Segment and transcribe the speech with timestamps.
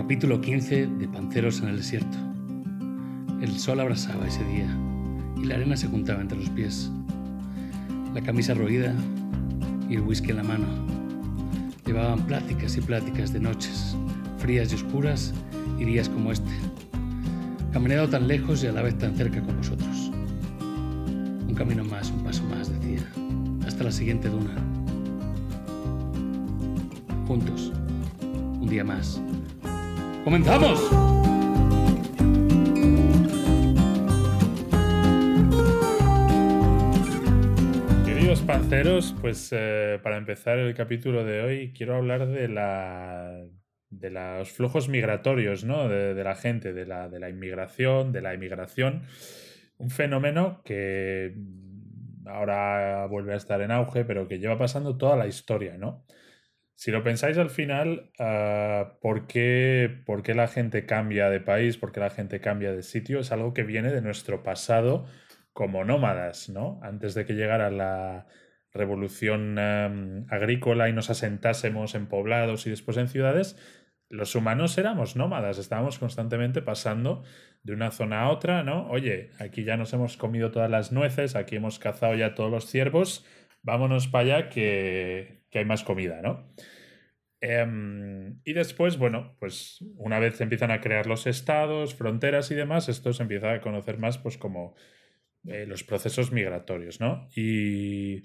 [0.00, 2.16] Capítulo 15 de Panceros en el desierto.
[3.42, 4.66] El sol abrasaba ese día
[5.36, 6.90] y la arena se juntaba entre los pies.
[8.14, 8.94] La camisa roída
[9.90, 10.64] y el whisky en la mano.
[11.84, 13.94] Llevaban pláticas y pláticas de noches,
[14.38, 15.34] frías y oscuras
[15.78, 16.50] y días como este.
[17.70, 20.10] Caminado tan lejos y a la vez tan cerca con vosotros.
[21.46, 23.06] Un camino más, un paso más, decía.
[23.66, 24.56] Hasta la siguiente duna.
[27.26, 27.70] Juntos.
[28.62, 29.20] Un día más.
[30.24, 30.78] ¡Comenzamos!
[38.04, 43.46] Queridos panceros, pues eh, para empezar el capítulo de hoy quiero hablar de la
[43.88, 45.88] de los flujos migratorios, ¿no?
[45.88, 49.02] De, la gente, de la, de la inmigración, de la inmigración.
[49.78, 51.34] Un fenómeno que
[52.26, 56.04] ahora vuelve a estar en auge, pero que lleva pasando toda la historia, ¿no?
[56.80, 61.76] Si lo pensáis al final, ah, ¿por, qué, ¿por, qué, la gente cambia de país?
[61.76, 63.20] ¿Por qué la gente cambia de sitio?
[63.20, 65.04] Es algo que viene de nuestro pasado
[65.52, 66.80] como nómadas, ¿no?
[66.82, 68.26] Antes de que llegara la
[68.72, 69.58] revolución
[70.30, 73.58] agrícola y nos asentásemos en poblados y después en ciudades,
[74.08, 77.24] los humanos éramos nómadas, estábamos constantemente pasando
[77.62, 78.88] de una zona a otra, ¿no?
[78.88, 82.70] Oye, aquí ya nos hemos comido todas las nueces, aquí hemos cazado ya todos los
[82.70, 83.26] ciervos,
[83.62, 86.46] vámonos para allá que, hay más comida, ¿no?
[87.40, 92.88] Em, y después, bueno, pues una vez empiezan a crear los estados, fronteras y demás,
[92.88, 94.74] esto se empieza a conocer más pues como
[95.46, 97.28] eh, los procesos migratorios, ¿no?
[97.34, 98.22] Y,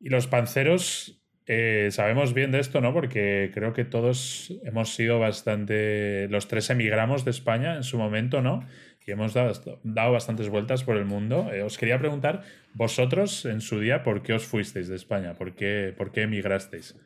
[0.00, 2.92] y los panceros eh, sabemos bien de esto, ¿no?
[2.94, 6.28] Porque creo que todos hemos sido bastante.
[6.30, 8.66] Los tres emigramos de España en su momento, ¿no?
[9.06, 11.52] Y hemos dado, dado bastantes vueltas por el mundo.
[11.52, 15.34] Eh, os quería preguntar, vosotros en su día, ¿por qué os fuisteis de España?
[15.34, 16.96] ¿Por qué, por qué emigrasteis?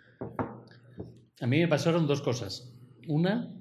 [1.40, 2.74] A mí me pasaron dos cosas.
[3.06, 3.54] Una,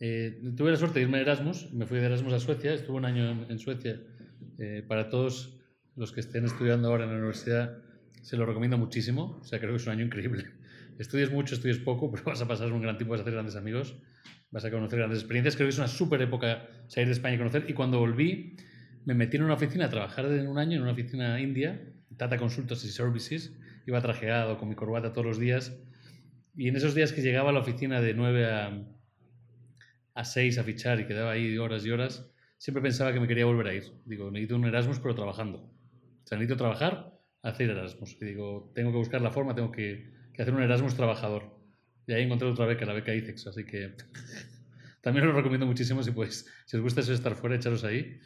[0.00, 2.96] eh, tuve la suerte de irme a Erasmus, me fui de Erasmus a Suecia, estuve
[2.96, 4.00] un año en, Suecia.
[4.88, 5.58] para todos
[5.96, 7.78] los que estén estudiando ahora en la universidad,
[8.22, 9.38] se lo recomiendo muchísimo.
[9.40, 10.44] O sea, creo que es un año increíble.
[10.98, 13.56] Estudias mucho, estudias poco, pero vas a pasar un gran tiempo, vas a hacer grandes
[13.56, 13.96] amigos,
[14.50, 15.56] vas a conocer grandes experiencias.
[15.56, 17.64] Creo que es una súper época salir de España y conocer.
[17.68, 18.56] Y cuando volví,
[19.04, 21.80] me metí en una oficina a trabajar en un año en una oficina india,
[22.16, 23.52] Tata Consultancy Services.
[23.86, 25.76] Iba trajeado con mi corbata todos los días.
[26.54, 28.84] Y en esos días que llegaba a la oficina de 9 a,
[30.14, 33.46] a 6 a fichar y quedaba ahí horas y horas, siempre pensaba que me quería
[33.46, 33.84] volver a ir.
[34.04, 35.58] Digo, necesito un Erasmus, pero trabajando.
[35.58, 38.16] O sea, necesito trabajar hacer Erasmus.
[38.20, 41.58] Y digo, tengo que buscar la forma, tengo que, hacer un Erasmus trabajador.
[42.06, 43.46] Y ahí encontré otra beca, la beca ICEX.
[43.48, 43.94] Así que
[45.02, 48.18] también lo recomiendo muchísimo si, pues, si os gusta eso estar fuera, echaros ahí.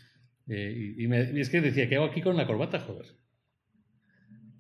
[0.49, 3.07] Eh, y, es que decía, ¿qué hago aquí con la corbata, joder?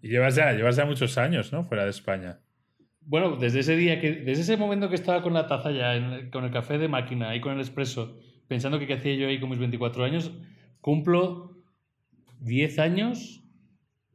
[0.02, 1.64] Y llevas ya, llevas ya muchos años, ¿no?
[1.64, 2.40] Fuera de España.
[3.08, 6.44] Bueno, desde ese día, que, desde ese momento que estaba con la taza ya, con
[6.44, 8.18] el café de máquina y con el expreso,
[8.48, 10.32] pensando que qué hacía yo ahí con mis 24 años,
[10.80, 11.62] cumplo
[12.40, 13.44] 10 años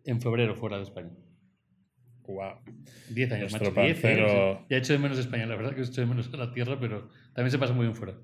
[0.04, 1.12] en febrero fuera de España.
[2.28, 2.60] Wow.
[3.10, 4.08] Diez años, Nuestro macho.
[4.08, 4.60] ¿eh?
[4.70, 6.78] Ya he hecho de menos España, la verdad que he hecho de menos la tierra,
[6.80, 8.18] pero también se pasa muy bien fuera.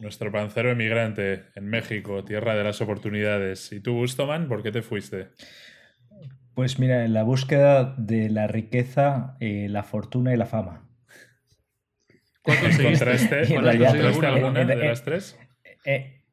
[0.00, 3.70] Nuestro pancero emigrante en México, tierra de las oportunidades.
[3.72, 5.28] ¿Y tú, Gustoman, por qué te fuiste?
[6.54, 10.88] Pues mira, en la búsqueda de la riqueza, eh, la fortuna y la fama.
[12.42, 15.38] ¿Cuál ¿Encontraste, alguna de las tres?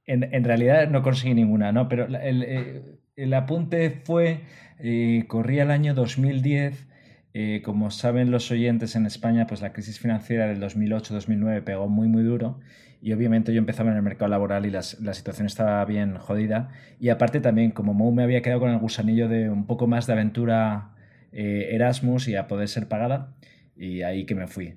[0.05, 1.87] En, realidad no conseguí ninguna, ¿no?
[1.87, 2.83] Pero el, eh,
[3.15, 4.41] el apunte fue
[4.79, 6.87] eh, corría el año 2010.
[7.33, 12.07] Eh, como saben los oyentes en España, pues la crisis financiera del 2008-2009 pegó muy,
[12.07, 12.59] muy duro.
[13.01, 16.69] Y obviamente yo empezaba en el mercado laboral y la situación estaba bien jodida.
[16.99, 20.05] Y aparte también, como Mou me había quedado con el gusanillo de un poco más
[20.05, 20.91] de aventura
[21.31, 23.33] eh, Erasmus y a poder ser pagada,
[23.77, 24.75] y ahí que me fui.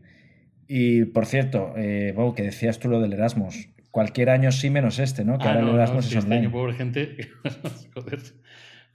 [0.69, 5.25] Y por cierto, eh, que decías tú lo del Erasmus, cualquier año sí menos este,
[5.25, 5.39] ¿no?
[5.39, 7.17] Que ahora el Erasmus es este año, pobre gente.
[7.95, 8.21] Joder.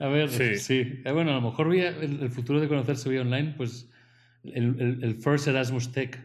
[0.00, 1.02] A ver, sí.
[1.04, 3.90] Eh, bueno, a lo mejor el, futuro de conocerse vía online, pues
[4.44, 6.18] el, First Erasmus Tech.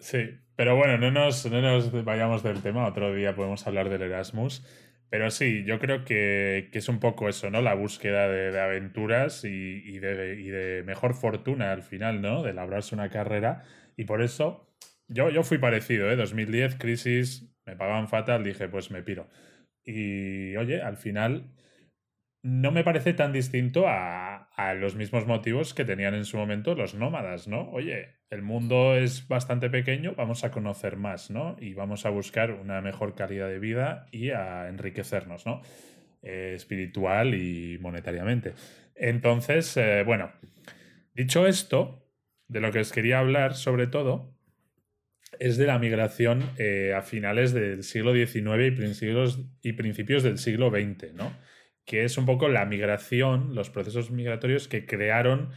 [0.00, 4.02] Sí, pero bueno, no nos, no nos vayamos del tema, otro día podemos hablar del
[4.02, 4.64] Erasmus.
[5.10, 7.60] Pero sí, yo creo que, es un poco eso, ¿no?
[7.60, 12.42] La búsqueda de, aventuras y, de, y, de, mejor fortuna al final, ¿no?
[12.42, 13.64] De labrarse una carrera.
[13.98, 14.74] Y por eso
[15.08, 16.16] yo, yo fui parecido, ¿eh?
[16.16, 19.28] 2010, crisis, me pagaban fatal, dije, pues me piro.
[19.84, 21.54] Y oye, al final
[22.44, 26.94] no me parece tan distinto a, los mismos motivos que tenían en su momento los
[26.94, 27.70] nómadas, ¿no?
[27.70, 31.56] Oye, el mundo es bastante pequeño, vamos a conocer más, ¿no?
[31.58, 35.62] Y vamos a buscar una mejor calidad de vida y a enriquecernos, ¿no?
[36.22, 38.52] Eh, espiritual y monetariamente.
[38.94, 40.30] Entonces, eh, bueno,
[41.14, 42.06] dicho esto,
[42.46, 44.36] de lo que os quería hablar sobre todo,
[45.40, 50.38] es de la migración eh, a finales del siglo XIX y principios, y principios del
[50.38, 51.32] siglo XX, ¿no?
[51.84, 55.50] Que es un poco la migración, los procesos migratorios que crearon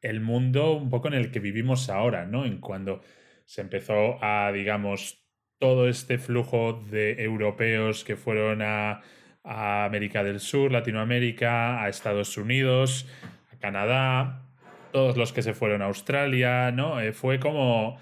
[0.00, 2.44] el mundo un poco en el que vivimos ahora, ¿no?
[2.44, 3.00] En cuando
[3.46, 5.24] se empezó a, digamos,
[5.58, 9.02] todo este flujo de europeos que fueron a,
[9.46, 13.06] América del Sur, Latinoamérica, a Estados Unidos,
[13.52, 14.42] a Canadá,
[14.90, 16.98] todos los que se fueron a Australia, ¿no?
[16.98, 17.98] Eh, fue como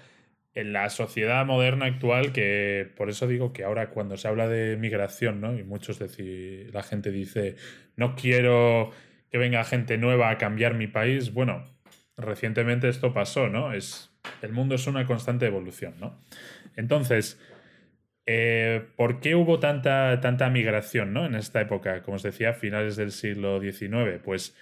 [0.55, 4.77] en la sociedad moderna actual que por eso digo que ahora cuando se habla de
[4.77, 5.57] migración, ¿no?
[5.57, 7.55] Y muchos decir, la gente dice,
[7.95, 8.91] no quiero
[9.31, 11.33] que venga gente nueva a cambiar mi país.
[11.33, 11.65] Bueno,
[12.17, 13.73] recientemente esto pasó, ¿no?
[13.73, 14.11] Es,
[14.41, 16.19] el mundo es una constante evolución, ¿no?
[16.75, 17.39] Entonces,
[18.27, 21.25] eh, ¿por qué hubo tanta, tanta migración, ¿no?
[21.25, 24.55] En esta época, como os decía, finales del siglo XIX, pues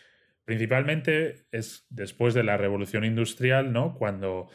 [0.45, 3.93] principalmente es después de la revolución industrial, ¿no?
[3.95, 4.49] Cuando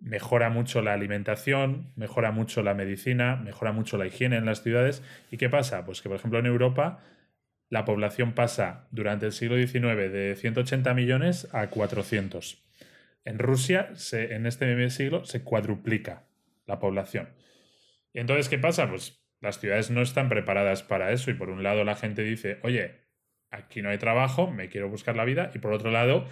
[0.00, 5.02] mejora mucho la alimentación, mejora mucho la medicina, mejora mucho la higiene en las ciudades.
[5.30, 5.84] ¿Y qué pasa?
[5.84, 7.00] Pues que, por ejemplo, en Europa
[7.70, 12.64] la población pasa durante el siglo XIX de 180 millones a 400.
[13.24, 16.24] En Rusia, se, en este mismo siglo, se cuadruplica
[16.66, 17.28] la población.
[18.14, 18.88] ¿Y entonces qué pasa?
[18.88, 22.58] Pues las ciudades no están preparadas para eso y por un lado la gente dice,
[22.62, 23.08] oye,
[23.50, 26.26] aquí no hay trabajo, me quiero buscar la vida y por otro lado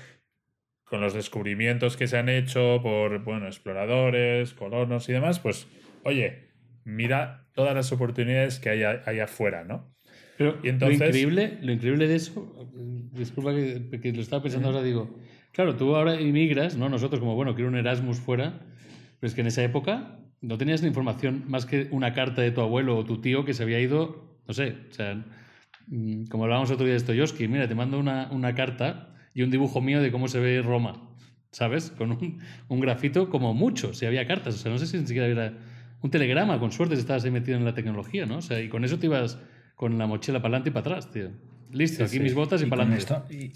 [0.86, 5.66] con los descubrimientos que se han hecho por bueno, exploradores, colonos y demás, pues,
[6.04, 6.48] oye,
[6.84, 9.92] mira todas las oportunidades que hay, hay afuera, ¿no?
[10.38, 10.98] Pero y entonces...
[10.98, 12.70] lo, increíble, lo increíble de eso,
[13.12, 15.18] disculpa que, lo estaba pensando ahora, digo,
[15.52, 16.88] claro, tú ahora inmigras, ¿no?
[16.88, 18.60] Nosotros como, bueno, quiero un Erasmus fuera,
[19.18, 22.52] pero es que en esa época no tenías la información más que una carta de
[22.52, 25.24] tu abuelo o tu tío que se había ido, no sé, o sea,
[25.88, 29.50] mm, como hablábamos otro día de Stoyoski, mira, te mando una, una carta y un
[29.50, 31.10] dibujo mío de cómo se ve Roma,
[31.50, 31.90] ¿sabes?
[31.90, 32.38] Con un,
[32.68, 35.58] un grafito como mucho, si había cartas, o sea, no sé si ni siquiera había
[36.00, 38.38] un telegrama, con suerte si estabas ahí metido en la tecnología, ¿no?
[38.38, 39.38] O sea, y con eso te ibas
[39.74, 41.32] con la mochila para adelante y para atrás, tío.
[41.70, 43.52] Listo, aquí mis botas y, para adelante.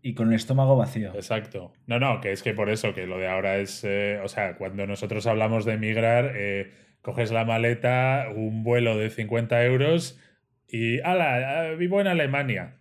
[0.00, 1.12] Y, con el estómago vacío.
[1.14, 1.74] Exacto.
[1.86, 4.56] No, no, que es que por eso, que lo de ahora es, eh, o sea,
[4.56, 6.72] cuando nosotros hablamos de emigrar, eh,
[7.02, 10.18] coges la maleta, un vuelo de 50 euros
[10.66, 12.80] y, ala, vivo en Alemania.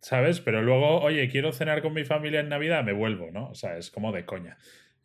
[0.00, 0.40] ¿Sabes?
[0.40, 3.50] Pero luego, oye, quiero cenar con mi familia en Navidad, me vuelvo, ¿no?
[3.50, 4.58] O sea, es como de coña.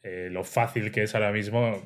[0.04, 1.82] Eh, lo fácil que es ahora mismo,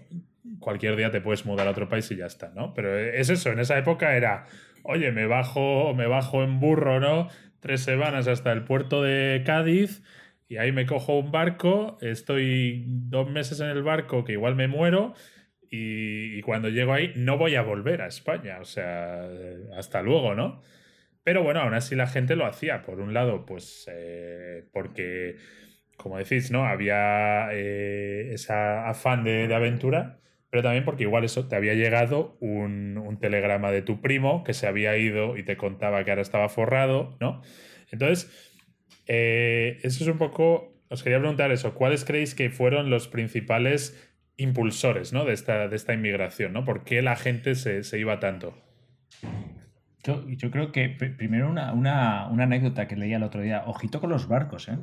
[0.59, 2.73] cualquier día te puedes mudar a otro país y ya está, ¿no?
[2.73, 4.45] Pero es eso, en esa época era,
[4.83, 7.29] oye, me bajo, me bajo en burro, ¿no?
[7.59, 10.03] Tres semanas hasta el puerto de Cádiz
[10.47, 14.67] y ahí me cojo un barco, estoy dos meses en el barco que igual me
[14.67, 15.13] muero
[15.69, 19.27] y, y cuando llego ahí no voy a volver a España, o sea,
[19.77, 20.61] hasta luego, ¿no?
[21.27, 22.83] Pero bueno, aún así la gente lo hacía.
[22.83, 25.35] Por un lado, pues eh, porque,
[25.97, 26.65] como decís, ¿no?
[26.65, 33.71] Había eh, afán de, aventura, pero también porque igual eso te había llegado un, telegrama
[33.71, 37.41] de tu primo que se había ido y te contaba que ahora estaba forrado, ¿no?
[37.91, 38.31] Entonces,
[39.07, 40.81] eh, eso es un poco.
[40.87, 41.73] Os quería preguntar eso.
[41.73, 45.25] ¿Cuáles creéis que fueron los principales impulsores ¿no?
[45.25, 46.53] de, esta, de esta inmigración?
[46.53, 46.63] ¿no?
[46.63, 48.66] ¿Por qué la gente se, se iba tanto?
[50.03, 53.63] Yo, creo que primero una, anécdota que leía el otro día.
[53.65, 54.77] Ojito con los barcos, ¿eh?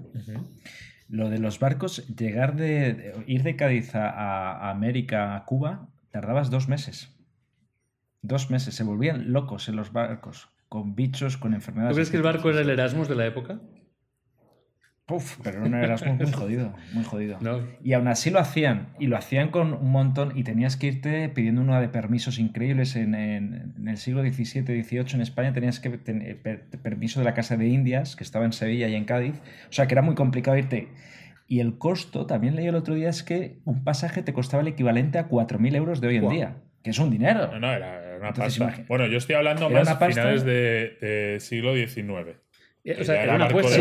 [1.08, 6.68] Lo de los barcos, llegar de, ir de Cádiz a, América, a Cuba, tardabas dos
[6.68, 7.14] meses.
[8.22, 8.74] Dos meses.
[8.74, 11.92] Se volvían locos en los barcos, con bichos, con enfermedades.
[11.92, 13.60] ¿Tú crees que el barco era el Erasmus de la época?
[15.06, 17.38] Uf, pero era un Erasmus muy jodido, muy jodido.
[17.82, 21.28] Y aún así lo hacían, y lo hacían con un montón, y tenías que irte
[21.28, 22.96] pidiendo una de permisos increíbles.
[22.96, 26.40] En, el siglo XVII, XVIII en España tenías que tener
[26.82, 29.34] permiso de la Casa de Indias, que estaba en Sevilla y en Cádiz.
[29.68, 30.88] O sea, que era muy complicado irte.
[31.46, 34.68] Y el costo, también leí el otro día, es que un pasaje te costaba el
[34.68, 37.48] equivalente a 4.000 euros de hoy en día, que es un dinero.
[37.52, 38.84] No, no, era, una pasta.
[38.88, 42.43] Bueno, yo estoy hablando más a finales del de siglo XIX.
[42.84, 43.76] Eh, o sea, era, una apuesta,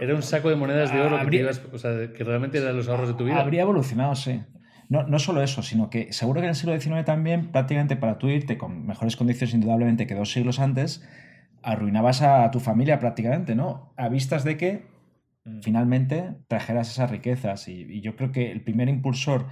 [0.00, 3.08] era un saco de monedas de oro que, o sea, que, realmente eran los ahorros
[3.08, 3.40] de tu vida.
[3.40, 4.42] Habría evolucionado, sí.
[4.88, 8.18] No, no solo eso, sino que seguro que en el siglo XIX también, prácticamente para
[8.18, 11.02] tú irte con mejores condiciones, indudablemente, que dos siglos antes,
[11.64, 13.92] arruinabas a tu familia prácticamente, ¿no?
[13.96, 14.86] A vistas de que
[15.44, 15.60] mm.
[15.62, 17.66] finalmente trajeras esas riquezas.
[17.66, 19.46] Y, yo creo que el primer impulsor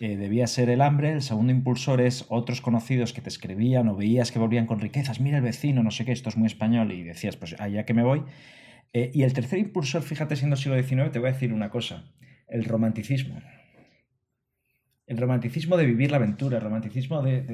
[0.00, 3.94] eh, debía ser el hambre, el segundo impulsor es otros conocidos que te escribían o
[3.94, 6.90] veías que volvían con riquezas, mira el vecino, no sé qué, esto es muy español,
[6.90, 8.24] y decías, pues allá que me voy.
[8.92, 12.12] Eh, y el tercer impulsor, fíjate, siendo siglo XIX, te voy a decir una cosa,
[12.48, 13.40] el romanticismo.
[15.06, 17.44] El romanticismo de vivir la aventura, el romanticismo de...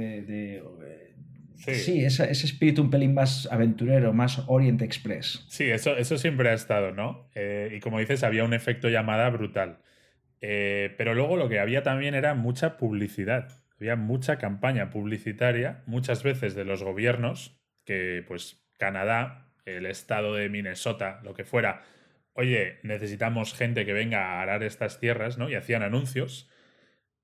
[1.67, 5.45] Eh, sí, ese, espíritu un pelín más aventurero, más Orient Express.
[5.49, 7.29] Sí, eso, eso siempre ha estado, ¿no?
[7.35, 9.81] y como dices, había un efecto llamada brutal.
[10.41, 13.49] Eh, pero luego lo que había también era mucha publicidad.
[13.79, 20.49] había mucha campaña publicitaria, muchas veces de los gobiernos, que pues Canadá, el estado de
[20.49, 21.83] Minnesota, lo que fuera,
[22.35, 25.49] oye, necesitamos gente que venga a arar estas tierras, ¿no?
[25.49, 26.51] Y hacían anuncios,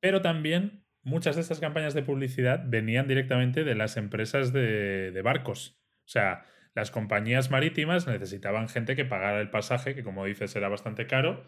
[0.00, 5.22] pero también muchas de estas campañas de publicidad venían directamente de las empresas de, de
[5.22, 5.78] barcos.
[6.04, 6.44] O sea,
[6.74, 11.46] las compañías marítimas necesitaban gente que pagara el pasaje, que como dices era bastante caro,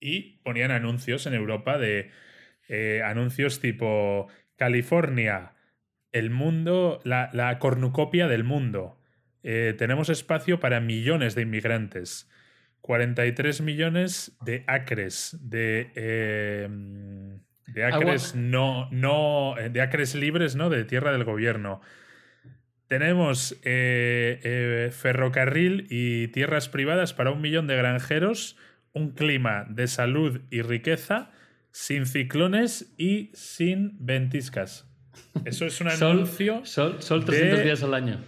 [0.00, 2.10] y ponían anuncios en Europa de
[2.68, 5.52] eh, anuncios tipo California,
[6.12, 8.98] el mundo, la, cornucopia del mundo.
[9.42, 12.28] Eh, tenemos espacio para millones de inmigrantes.
[12.80, 15.90] 43 millones de acres, de,
[17.66, 20.70] de acres no, no, de acres libres, ¿no?
[20.70, 21.82] De tierra del gobierno.
[22.88, 28.56] Tenemos eh, ferrocarril y tierras privadas para un millón de granjeros,
[28.92, 31.30] un clima de salud y riqueza
[31.72, 34.86] sin ciclones y sin ventiscas.
[35.44, 36.64] Eso es un anuncio.
[36.64, 38.24] Sol, sol, 300 días al año.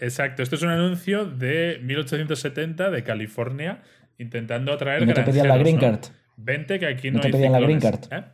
[0.00, 3.82] Exacto, esto es un anuncio de 1870 de California
[4.18, 5.06] intentando atraer.
[5.06, 6.00] no te pedían la green card.
[6.36, 8.00] Vente que aquí no, no te pedían la green card.
[8.10, 8.24] ¿eh?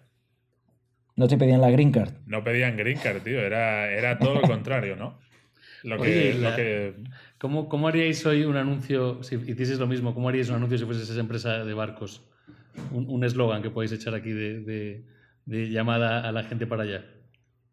[1.16, 2.12] No te pedían la green card.
[2.26, 3.40] No pedían green card, tío.
[3.40, 5.18] Era, era todo lo contrario, ¿no?
[5.84, 6.94] Lo que, lo que...
[7.38, 10.84] ¿cómo, ¿Cómo haríais hoy un anuncio, si hicieseis lo mismo, cómo haríais un anuncio si
[10.84, 12.22] fueses esa empresa de barcos?
[12.92, 15.02] un eslogan que podéis echar aquí de,
[15.46, 17.04] llamada a la gente para allá.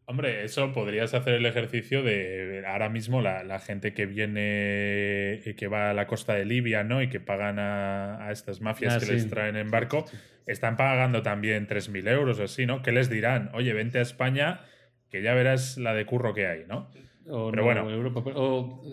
[0.07, 5.67] Hombre, eso podrías hacer el ejercicio de ahora mismo la, gente que viene, y que
[5.67, 7.01] va a la costa de Libia, ¿no?
[7.01, 10.05] Y que pagan a, estas mafias ah, que les traen en barco,
[10.45, 12.83] están pagando también 3.000 euros o así, ¿no?
[12.83, 13.50] ¿Qué les dirán?
[13.53, 14.62] Oye, vente a España,
[15.09, 16.91] que ya verás la de curro que hay, ¿no?
[17.27, 17.89] O pero bueno.
[17.89, 18.84] Europa, o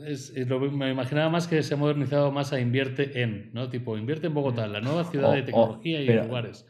[0.73, 3.69] me imaginaba más que se ha modernizado más a invierte en, ¿no?
[3.69, 6.67] Tipo, invierte en Bogotá, la nueva ciudad de tecnología y lugares.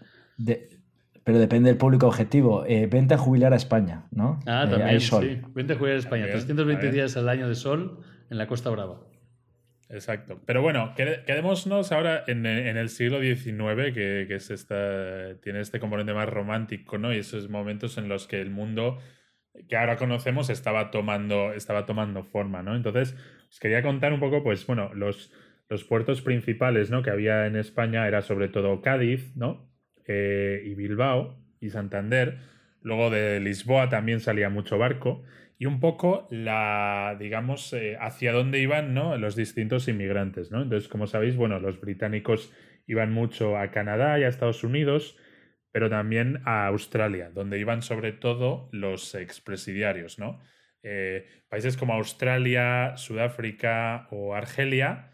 [1.24, 2.64] pero depende del público objetivo.
[2.66, 4.40] Eh, vente a jubilar a España, ¿no?
[4.46, 5.40] Ah, eh, también, sí.
[5.54, 6.26] Vente a jubilar a España.
[6.30, 9.00] 320 días al año de sol en la Costa Brava.
[9.88, 10.40] Exacto.
[10.46, 16.14] Pero bueno, quedémonos ahora en, el siglo XIX, que, que es esta, tiene este componente
[16.14, 17.12] más romántico, ¿no?
[17.12, 18.98] Y esos momentos en los que el mundo
[19.68, 22.74] que ahora conocemos estaba tomando, estaba tomando forma, ¿no?
[22.74, 23.16] Entonces,
[23.50, 25.32] os quería contar un poco, pues, bueno, los,
[25.68, 27.02] los puertos principales, ¿no?
[27.02, 29.70] Que había en España era sobre todo Cádiz, ¿no?
[30.06, 32.38] Eh, y Bilbao y Santander.
[32.80, 35.22] Luego de Lisboa también salía mucho barco.
[35.58, 39.16] Y un poco la, digamos, eh, hacia dónde iban, ¿no?
[39.16, 40.62] Los distintos inmigrantes, ¿no?
[40.62, 42.52] Entonces, como sabéis, bueno, los británicos
[42.86, 45.16] iban mucho a Canadá y a Estados Unidos
[45.72, 50.40] pero también a Australia, donde iban sobre todo los expresidiarios, ¿no?
[50.82, 55.12] Eh, países como Australia, Sudáfrica o Argelia,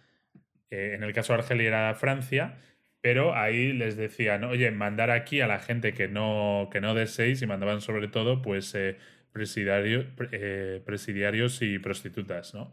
[0.71, 2.59] eh, en el caso de Argelia era Francia,
[3.01, 7.43] pero ahí les decían, oye, mandar aquí a la gente que no, que no deseéis
[7.43, 8.97] y mandaban sobre todo pues eh,
[9.33, 12.73] presidiarios y prostitutas, ¿no?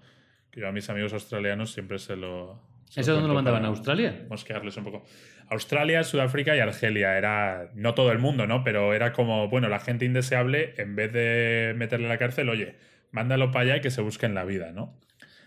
[0.52, 2.75] Que yo a mis amigos australianos siempre se lo...
[2.96, 3.66] ¿Eso dónde lo mandaban?
[3.66, 4.26] ¿A Australia?
[4.30, 5.04] Mosquearles un poco.
[5.50, 7.18] Australia, Sudáfrica y Argelia.
[7.18, 8.64] Era, no todo el mundo, ¿no?
[8.64, 12.76] Pero era como, bueno, la gente indeseable, en vez de meterle a la cárcel, oye,
[13.12, 14.98] mándalo para allá y que se busquen la vida, ¿no?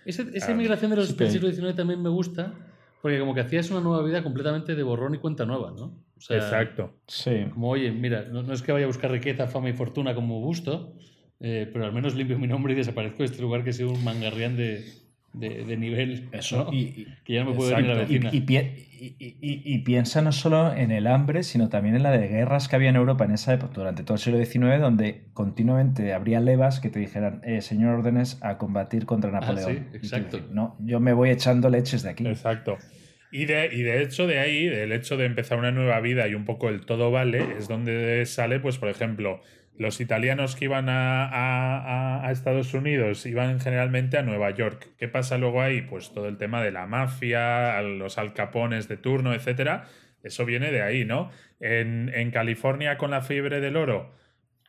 [0.04, 2.54] esa inmigración de los del siglo XIX también me gusta,
[3.02, 6.02] porque como que hacías una nueva vida completamente de borrón y cuenta nueva, ¿no?
[6.30, 6.94] Exacto.
[7.06, 7.46] Sí.
[7.52, 10.94] Como, oye, mira, no, es que vaya a buscar riqueza, fama y fortuna como gusto,
[11.40, 14.02] eh, pero al menos limpio mi nombre y desaparezco de este lugar que sea un
[14.02, 14.82] mangarrián de,
[15.38, 16.28] de, nivel.
[16.32, 16.68] Eso.
[16.72, 18.30] Y, que ya no me puedo venir a la vecina.
[19.00, 22.88] Y, piensa no solo en el hambre, sino también en la de guerras que había
[22.90, 26.90] en Europa en esa época, durante todo el siglo XIX, donde continuamente habría levas que
[26.90, 29.88] te dijeran, eh, señor órdenes a combatir contra ah, Napoleón.
[29.90, 30.40] sí, exacto.
[30.50, 32.26] no, yo me voy echando leches de aquí.
[32.26, 32.78] Exacto.
[33.30, 36.34] Y de, y de hecho de ahí, del hecho de empezar una nueva vida y
[36.34, 39.42] un poco el todo vale, es donde sale, pues, por ejemplo,
[39.78, 44.88] los italianos que iban a, Estados Unidos iban generalmente a Nueva York.
[44.98, 45.82] ¿Qué pasa luego ahí?
[45.82, 49.86] Pues todo el tema de la mafia, los alcapones de turno, etcétera.
[50.22, 51.30] Eso viene de ahí, ¿no?
[51.60, 54.12] En, California con la fiebre del oro,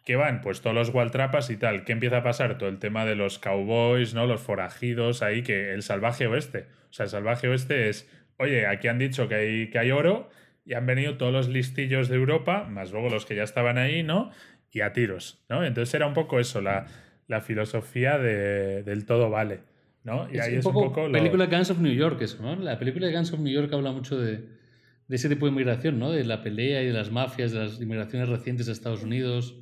[0.06, 0.42] ¿qué van?
[0.42, 1.84] Pues todos los Waltrapas y tal.
[1.84, 2.58] ¿Qué empieza a pasar?
[2.58, 4.26] Todo el tema de los cowboys, ¿no?
[4.26, 6.68] Los forajidos ahí, que el salvaje oeste.
[6.90, 10.30] O sea, el salvaje oeste es, oye, aquí han dicho que hay, que hay oro
[10.66, 14.04] y han venido todos los listillos de Europa, más luego los que ya estaban ahí,
[14.04, 14.32] ¿no?
[14.72, 15.64] Y a tiros, ¿no?
[15.64, 16.88] Entonces era un poco eso, la,
[17.42, 19.62] filosofía del todo vale,
[20.04, 20.28] ¿no?
[20.32, 21.08] Y ahí es un poco...
[21.08, 22.56] La película Guns of New York, eso, ¿no?
[22.56, 24.44] La película de Guns of New York habla mucho de,
[25.10, 26.12] ese tipo de inmigración, ¿no?
[26.12, 29.56] De la pelea y de las mafias, de las inmigraciones recientes a Estados Unidos.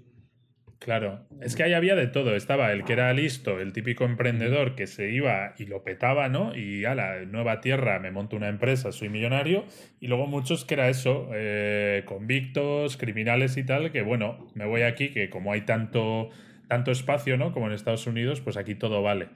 [0.79, 2.35] Claro, es que ahí había de todo.
[2.35, 6.55] Estaba el que era listo, el típico emprendedor que se iba y lo petaba, ¿no?
[6.55, 9.65] Y a la nueva tierra me monto una empresa, soy millonario.
[9.99, 14.83] Y luego muchos que era eso, eh, convictos, criminales y tal, que bueno, me voy
[14.83, 16.29] aquí, que como hay tanto,
[16.67, 17.51] tanto espacio, ¿no?
[17.53, 19.29] Como en Estados Unidos, pues aquí todo vale.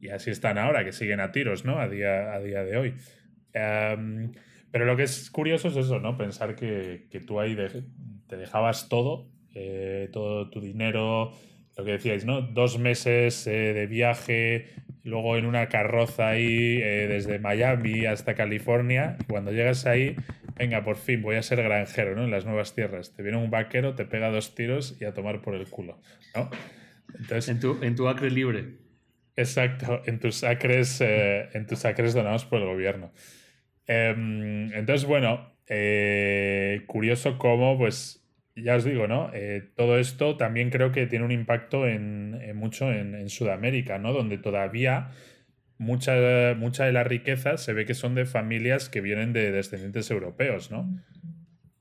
[0.00, 1.78] Y así están ahora, que siguen a tiros, ¿no?
[1.78, 2.94] A día, a día de hoy.
[3.52, 4.32] Em,
[4.72, 6.16] pero lo que es curioso es eso, ¿no?
[6.16, 7.56] Pensar que, tú ahí
[8.26, 11.32] te dejabas todo eh, todo tu dinero,
[11.76, 12.42] lo que decíais, ¿no?
[12.42, 14.66] Dos meses eh, de viaje,
[15.02, 19.16] luego en una carroza ahí eh, desde Miami hasta California.
[19.20, 20.14] Y cuando llegas ahí,
[20.56, 22.24] venga, por fin voy a ser granjero, ¿no?
[22.24, 23.14] En las nuevas tierras.
[23.14, 26.00] Te viene un vaquero, te pega dos tiros y a tomar por el culo,
[26.34, 26.50] ¿no?
[27.18, 28.78] Entonces, en, tu, en tu acre libre.
[29.34, 33.12] Exacto, en tus acres, en tus acres donados por el gobierno.
[33.86, 35.56] Em, entonces, bueno,
[36.86, 38.19] curioso cómo, pues,
[38.56, 39.30] ya os digo, ¿no?
[39.32, 44.12] Eh, todo esto también creo que tiene un impacto en, mucho en, Sudamérica, ¿no?
[44.12, 45.10] Donde todavía
[45.78, 46.14] mucha,
[46.56, 50.70] mucha de la riqueza se ve que son de familias que vienen de descendientes europeos,
[50.70, 50.88] ¿no?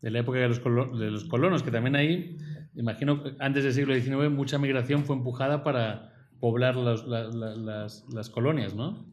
[0.02, 2.38] De la época de los, de los colonos, que también ahí,
[2.76, 9.06] imagino, antes del siglo XIX, mucha migración fue empujada para poblar las, las, colonias, ¿no?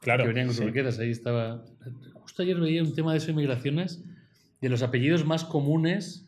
[0.00, 0.22] Claro.
[0.22, 0.98] Que venían con sus riquezas.
[1.00, 1.64] Ahí estaba.
[2.14, 4.04] Justo ayer veía un tema de esas migraciones
[4.60, 6.26] de los apellidos más comunes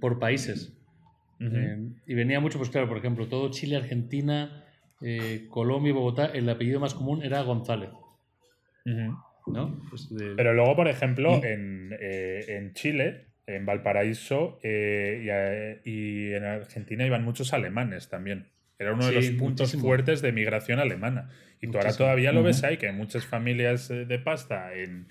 [0.00, 0.72] por países.
[1.40, 4.64] Eh, y venía mucho, pues claro, por ejemplo, todo Chile, Argentina,
[5.00, 7.90] eh, Colombia y Bogotá, el apellido más común era González.
[8.84, 9.80] ¿no?
[9.88, 15.28] Pues Pero luego, por ejemplo, en, eh, en, Chile, en Valparaíso y,
[16.32, 18.46] en Argentina iban muchos alemanes también.
[18.78, 21.30] Era uno de los puntos fuertes de migración alemana.
[21.60, 25.08] Y tú ahora todavía lo ves ahí, que hay muchas familias de pasta en,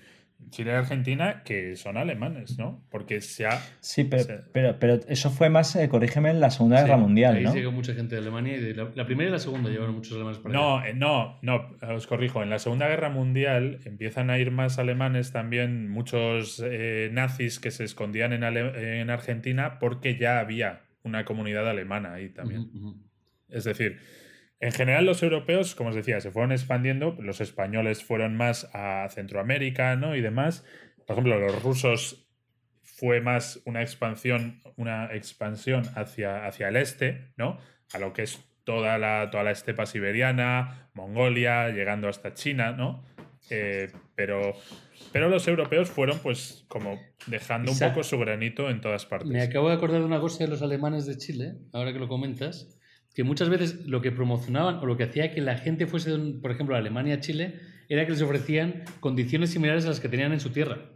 [0.50, 2.84] Chile y Argentina que son alemanes, ¿no?
[2.90, 3.60] Porque se ha...
[3.80, 7.54] Sí, pero, pero, eso fue más, eh, corrígeme, en la Segunda Guerra Mundial, ahí ¿no?
[7.54, 10.38] llegó mucha gente de Alemania y de la, primera y la segunda llevaron muchos alemanes
[10.38, 12.42] para No, eh, no, no, os corrijo.
[12.42, 17.70] En la Segunda Guerra Mundial empiezan a ir más alemanes también, muchos eh, nazis que
[17.70, 22.70] se escondían en, en, Argentina porque ya había una comunidad alemana ahí también.
[23.48, 23.98] Es decir
[24.60, 29.08] en general, los europeos, como os decía, se fueron expandiendo, los españoles fueron más a
[29.10, 30.16] Centroamérica ¿no?
[30.16, 30.64] y demás.
[31.06, 32.28] Por ejemplo, los rusos
[32.82, 37.58] fue más una expansión, una expansión hacia, hacia el este, ¿no?
[37.92, 43.04] A lo que es toda la, toda la estepa siberiana, Mongolia, llegando hasta China, ¿no?
[43.50, 44.54] Eh, pero,
[45.12, 49.30] pero los europeos fueron pues como dejando un poco su granito en todas partes.
[49.30, 52.08] Me acabo de acordar de una cosa de los alemanes de Chile, ahora que lo
[52.08, 52.77] comentas,
[53.18, 56.52] que muchas veces lo que promocionaban o lo que hacía que la gente fuese, por
[56.52, 60.32] ejemplo, a Alemania, a Chile, era que les ofrecían condiciones similares a las que tenían
[60.32, 60.92] en su tierra.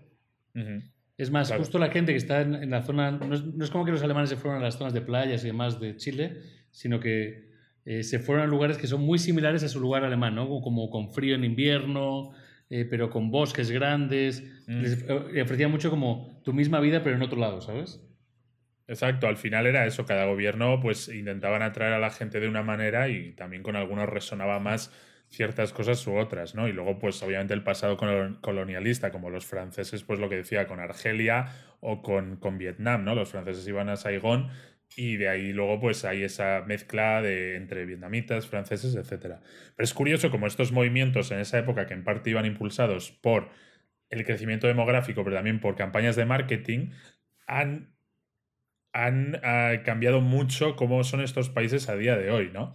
[1.19, 4.05] Es más, justo la gente que está en, la zona, no es, como que los
[4.05, 7.51] alemanes se fueron a las zonas de playas y demás de Chile, sino que
[7.87, 10.49] eh, se fueron a lugares que son muy similares a su lugar alemán, ¿no?
[10.61, 12.31] Como, con frío en invierno,
[12.71, 14.45] eh, pero con bosques grandes.
[14.69, 14.81] Mm.
[14.81, 18.01] Les eh, ofrecían mucho como tu misma vida, pero en otro lado, ¿sabes?
[18.89, 22.63] Exacto, al final era eso, cada gobierno pues intentaban atraer a la gente de una
[22.63, 24.93] manera y también con algunos resonaba más
[25.29, 26.69] ciertas cosas u otras, ¿no?
[26.69, 27.97] Y luego pues obviamente el pasado
[28.41, 31.47] colonialista, como los franceses, pues lo que decía con Argelia
[31.81, 33.15] o con, con Vietnam, ¿no?
[33.15, 34.51] Los franceses iban a Saigón
[34.97, 39.41] y de ahí luego pues hay esa mezcla de, entre vietnamitas, franceses, etc.
[39.77, 43.49] Pero es curioso como estos movimientos en esa época que en parte iban impulsados por
[44.11, 46.91] el crecimiento demográfico, pero también por campañas de marketing,
[47.47, 47.92] han
[48.93, 52.75] han ah, cambiado mucho cómo son estos países a día de hoy, ¿no?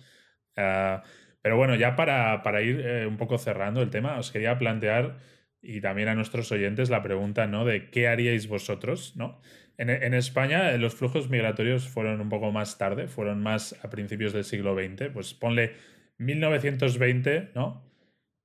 [0.56, 1.04] Ah,
[1.42, 5.18] pero bueno, ya para, ir eh, un poco cerrando el tema, os quería plantear
[5.62, 7.66] y también a nuestros oyentes la pregunta, ¿no?
[7.66, 9.40] De qué haríais vosotros, ¿no?
[9.78, 14.34] En, España eh, los flujos migratorios fueron un poco más tarde, fueron más a principios
[14.34, 15.76] del siglo XX, pues ponle
[16.18, 17.88] 1920, ¿no?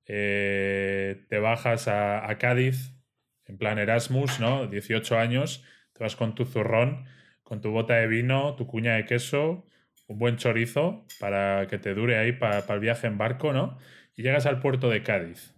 [0.05, 2.93] Eh, te bajas a, a Cádiz,
[3.45, 4.67] en plan Erasmus, ¿no?
[4.67, 7.05] 18 años, te vas con tu zurrón
[7.53, 9.63] con tu bota de vino, tu cuña de queso,
[10.07, 13.77] un buen chorizo para que te dure ahí para, el viaje en barco, ¿no?
[14.15, 15.53] Y llegas al puerto de Cádiz.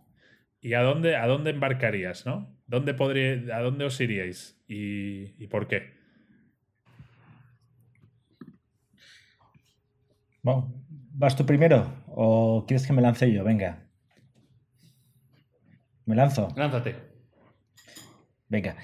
[0.60, 2.54] ¿Y a dónde, a dónde embarcarías, no?
[2.68, 4.62] ¿Dónde podría, ¿A dónde os iríais?
[4.68, 5.94] ¿Y, por qué?
[10.44, 10.74] Bueno,
[11.14, 13.46] ¿vas tú primero o quieres que me lance yo?
[13.46, 13.88] Venga.
[16.06, 16.50] ¿Me lanzo?
[16.58, 16.94] Lánzate.
[18.50, 18.76] Venga.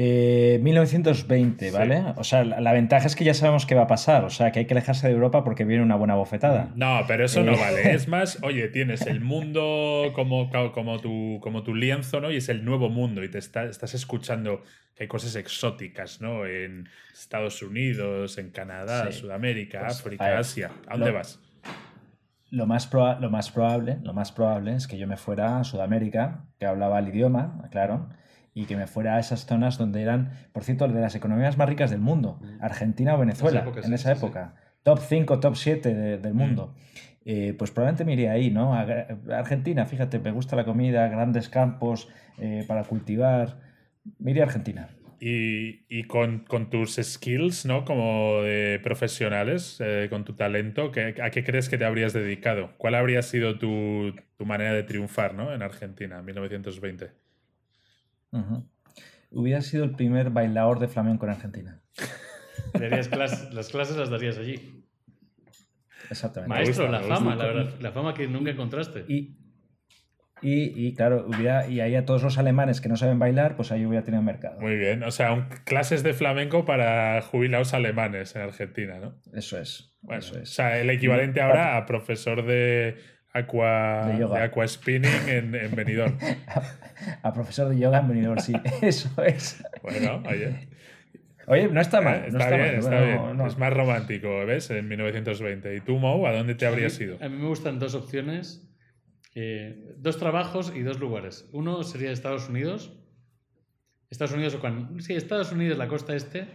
[0.00, 2.04] Eh, 1920, ¿vale?
[2.16, 4.24] O sea, la, la ventaja es que ya sabemos qué va a pasar.
[4.24, 6.70] O sea, que hay que alejarse de Europa porque viene una buena bofetada.
[6.76, 7.58] No, pero eso no Eh.
[7.58, 7.94] vale.
[7.94, 12.30] Es más, oye, tienes el mundo como, como, tu, como tu lienzo, ¿no?
[12.30, 14.62] Y es el nuevo mundo y te está- estás escuchando
[14.94, 16.46] que hay cosas exóticas, ¿no?
[16.46, 19.18] En Estados Unidos, en Canadá, Sí.
[19.20, 20.70] Sudamérica, Pues, África, Asia.
[20.86, 21.40] ¿A dónde lo- vas?
[22.50, 22.88] Lo más,
[23.20, 26.98] lo más probable, lo más probable es que yo me fuera a Sudamérica, que hablaba
[27.00, 28.08] el idioma, claro,
[28.60, 31.68] y que me fuera a esas zonas donde eran, por cierto, de las economías más
[31.68, 34.26] ricas del mundo, Argentina o Venezuela, época, en sí, esa sí, sí.
[34.26, 34.54] época.
[34.82, 36.74] Top 5, top 7 de- del mundo.
[37.24, 38.74] Eh, pues probablemente me iría ahí, ¿no?
[38.74, 38.86] A
[39.36, 43.60] Argentina, fíjate, me gusta la comida, grandes campos eh, para cultivar.
[44.18, 44.88] Me iría a Argentina.
[45.20, 47.84] Y, y con, con tus skills, ¿no?
[47.84, 52.70] Como de profesionales, eh, con tu talento, ¿qué- ¿a qué crees que te habrías dedicado?
[52.78, 55.52] ¿Cuál habría sido tu, tu manera de triunfar, ¿no?
[55.52, 57.10] En Argentina, en 1920.
[59.30, 61.80] Hubiera sido el primer bailador de flamenco en Argentina.
[62.72, 64.84] Darías clas- las clases las darías allí.
[66.10, 66.48] Exactamente.
[66.54, 67.74] Maestro, gusta, la fama, la verdad.
[67.80, 69.04] La fama que nunca encontraste.
[69.08, 69.36] Y,
[70.40, 73.72] y, y, claro, hubiera, y ahí a todos los alemanes que no saben bailar, pues
[73.72, 74.60] ahí hubiera tenido mercado.
[74.60, 79.20] Muy bien, o sea, un- clases de flamenco para jubilados alemanes en Argentina, ¿no?
[79.34, 79.96] Eso es.
[80.00, 80.50] Bueno, eso o es.
[80.50, 82.96] sea, el equivalente ahora a profesor de
[83.32, 84.42] aqua, De de yoga.
[84.44, 86.16] aqua spinning en, en Benidorm.
[87.22, 88.52] A, profesor de yoga en Benidorm, sí.
[88.82, 89.62] Eso es.
[89.82, 90.68] Bueno, oye,
[91.46, 92.16] Oye, no está mal.
[92.16, 92.78] eh, no está, está bien, mal.
[92.78, 93.36] está bien.
[93.38, 93.46] no.
[93.46, 94.70] Es más romántico, ¿ves?
[94.70, 95.76] En 1920.
[95.76, 97.16] ¿Y tú, Mo, a dónde te habrías ido?
[97.22, 98.64] A mí me gustan dos opciones.
[99.34, 101.48] eh, dos trabajos y dos lugares.
[101.52, 102.92] Uno sería Estados Unidos.
[104.10, 106.46] Estados Unidos o cuan- Sí, Estados Unidos, la costa este.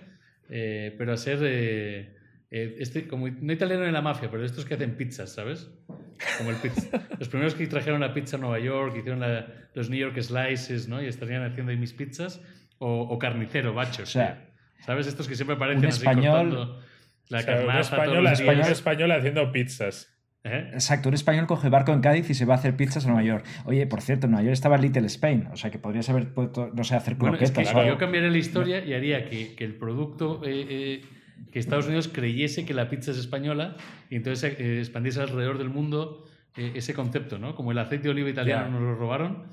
[0.50, 1.40] eh, pero a ser.
[1.44, 2.16] eh,
[2.52, 5.72] eh, este, como, no italiano en la mafia, pero estos que hacen pizzas, ¿sabes?
[6.38, 6.88] Como el pizza.
[7.20, 10.88] Los primeros que trajeron la pizza a Nueva York, hicieron la- los New York Slices,
[10.88, 11.02] ¿no?
[11.02, 12.42] Y estarían haciendo ahí mis pizzas.
[12.80, 14.10] O, o carnicero, bachos.
[14.10, 14.50] O sea,
[14.86, 15.08] ¿Sabes?
[15.08, 16.80] Estos que siempre aparecen un así español- cortando
[17.30, 20.10] la O sea, un español, español, español haciendo pizzas.
[20.44, 20.72] ¿Eh?
[20.74, 23.08] Exacto, un español coge el barco en Cádiz y se va a hacer pizzas a
[23.08, 23.46] Nueva York.
[23.64, 26.70] Oye, por cierto, en Nueva York estaba Little Spain, o sea que podrías haber puesto,
[26.74, 27.94] no sé, hacer Bueno, es croquetas que o algo.
[27.94, 31.02] yo cambiaría la historia y haría que, que el producto, eh, eh,
[31.52, 33.76] que Estados Unidos creyese que la pizza es española
[34.10, 36.26] y entonces eh, expandiese alrededor del mundo
[36.58, 37.56] eh, ese concepto, ¿no?
[37.56, 38.70] Como el aceite de oliva italiano Ya.
[38.70, 39.44] nos lo robaron,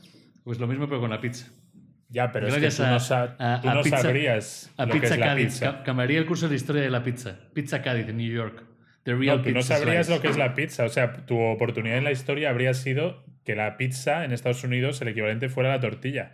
[0.44, 1.50] pues lo mismo pero con la pizza.
[2.08, 4.72] Ya, pero es que Gracias tú no, a- sa- a- tú a no pizza- sabrías
[4.76, 5.72] A lo que Pizza es la Cádiz, pizza.
[5.78, 7.38] ca- cambiaría el curso de la historia de la pizza.
[7.54, 8.64] Pizza Cádiz en New York.
[9.04, 10.16] The real No, tú no pizza sabrías slice.
[10.18, 10.84] lo que es la pizza.
[10.84, 15.00] O sea, tu oportunidad en la historia habría sido que la pizza en Estados Unidos
[15.02, 16.32] el equivalente fuera la tortilla.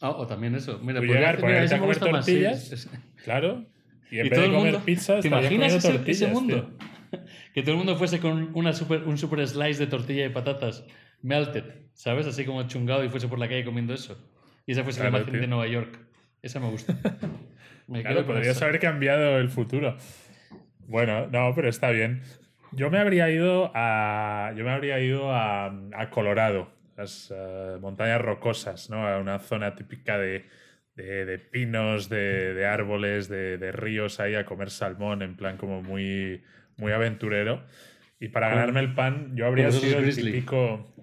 [0.00, 0.78] Ah, o también eso.
[0.82, 2.32] Mira, podría llegar, ese a me comer gusta más, sí.
[2.32, 2.90] tortillas, Es-
[3.24, 3.66] Claro.
[4.10, 6.34] Y en Y vez todo de comer mundo, pizza, ¿te imaginas ese, ese tío.
[6.34, 6.70] mundo?
[7.54, 10.84] Que todo el mundo fuese con una super, un super slice de tortilla de patatas
[11.22, 12.26] melted, ¿sabes?
[12.26, 14.16] Así como chungado y fuese por la calle comiendo eso.
[14.66, 15.40] Y esa fuese Claro, la imagen tío.
[15.40, 15.98] de Nueva York.
[16.42, 16.96] Esa me gusta.
[17.88, 18.66] Me Claro, podrías esa.
[18.66, 19.96] haber cambiado el futuro.
[20.86, 22.22] Bueno, no, pero está bien.
[22.72, 24.52] Yo me habría ido a.
[24.54, 29.06] Yo me habría ido a, a Colorado, las eh, montañas rocosas, ¿no?
[29.08, 30.46] A una zona típica de,
[30.98, 35.56] de- de pinos, de, de árboles, de, de ríos ahí a comer salmón, en plan
[35.56, 36.42] como muy,
[36.76, 37.64] muy aventurero.
[38.20, 40.94] Y para ganarme el pan, yo habría sido el típico.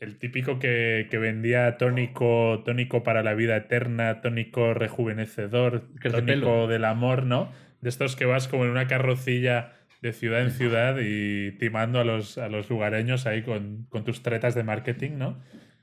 [0.00, 5.82] El típico que, que vendía tónico, tónico para la vida eterna, tónico rejuvenecedor,
[6.42, 7.52] tónico del amor, ¿no?
[7.82, 12.04] De estos que vas como en una carrocilla de ciudad en ciudad y timando a
[12.04, 15.38] los, a los lugareños ahí con, con tus tretas de marketing, ¿no?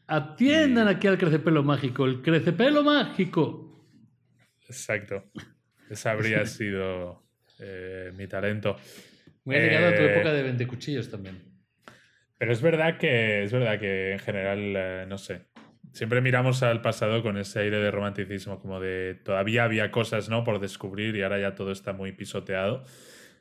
[0.07, 3.85] Atiendan aquí al crecepelo mágico, el crecepelo mágico.
[4.67, 5.25] Exacto.
[5.89, 7.23] Ese habría sido
[7.59, 8.77] eh, mi talento.
[9.43, 11.43] Muy llegado a tu Eh, época de vende cuchillos también.
[12.37, 15.41] Pero es verdad que es verdad que en general, eh, no sé.
[15.91, 20.43] Siempre miramos al pasado con ese aire de romanticismo, como de todavía había cosas ¿no?
[20.43, 22.85] por descubrir y ahora ya todo está muy pisoteado.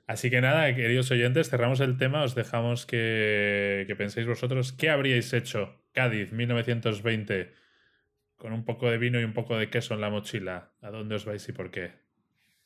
[0.06, 4.88] Así que nada, queridos oyentes, cerramos el tema, os dejamos que, que penséis vosotros qué
[4.88, 7.54] habríais hecho Cádiz 1920
[8.36, 10.74] con un poco de vino y un poco de queso en la mochila.
[10.82, 11.92] ¿A dónde os vais y por qué?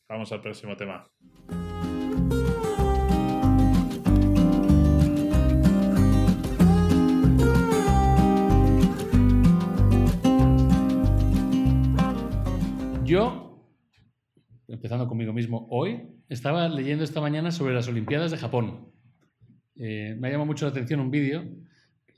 [0.08, 1.04] Vamos al próximo tema.
[13.04, 13.64] Yo,
[14.66, 18.92] empezando conmigo mismo, hoy estaba leyendo esta mañana sobre las Olimpiadas de Japón.
[19.76, 21.44] Eh, me ha llamado mucho la atención un vídeo